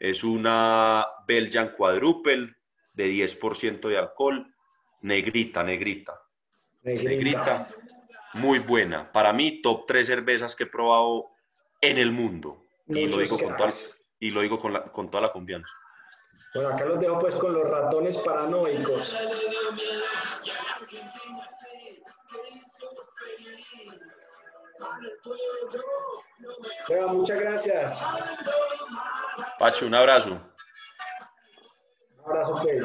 Es 0.00 0.24
una 0.24 1.06
Belgian 1.24 1.74
Quadruple 1.76 2.56
de 2.94 3.08
10% 3.08 3.88
de 3.88 3.98
alcohol, 3.98 4.52
negrita, 5.02 5.62
negrita, 5.62 6.20
negrita. 6.82 7.08
Negrita, 7.08 7.66
muy 8.34 8.58
buena. 8.58 9.12
Para 9.12 9.32
mí, 9.32 9.62
top 9.62 9.86
3 9.86 10.04
cervezas 10.04 10.56
que 10.56 10.64
he 10.64 10.66
probado 10.66 11.30
en 11.80 11.98
el 11.98 12.10
mundo. 12.10 12.64
Y 12.88 13.06
lo 13.06 13.18
digo 13.18 13.38
con 13.38 13.56
todas 13.56 14.07
y 14.20 14.30
lo 14.30 14.40
digo 14.40 14.58
con, 14.58 14.72
la, 14.72 14.84
con 14.84 15.10
toda 15.10 15.22
la 15.22 15.32
confianza. 15.32 15.68
Bueno, 16.54 16.70
acá 16.70 16.84
los 16.86 17.00
dejo 17.00 17.18
pues 17.18 17.34
con 17.34 17.52
los 17.52 17.68
ratones 17.68 18.16
paranoicos. 18.18 19.16
Seba, 26.86 27.06
muchas 27.12 27.38
gracias. 27.38 28.02
Pacho, 29.58 29.86
un 29.86 29.94
abrazo. 29.94 30.40
Un 32.24 32.30
abrazo, 32.30 32.60
pues. 32.62 32.84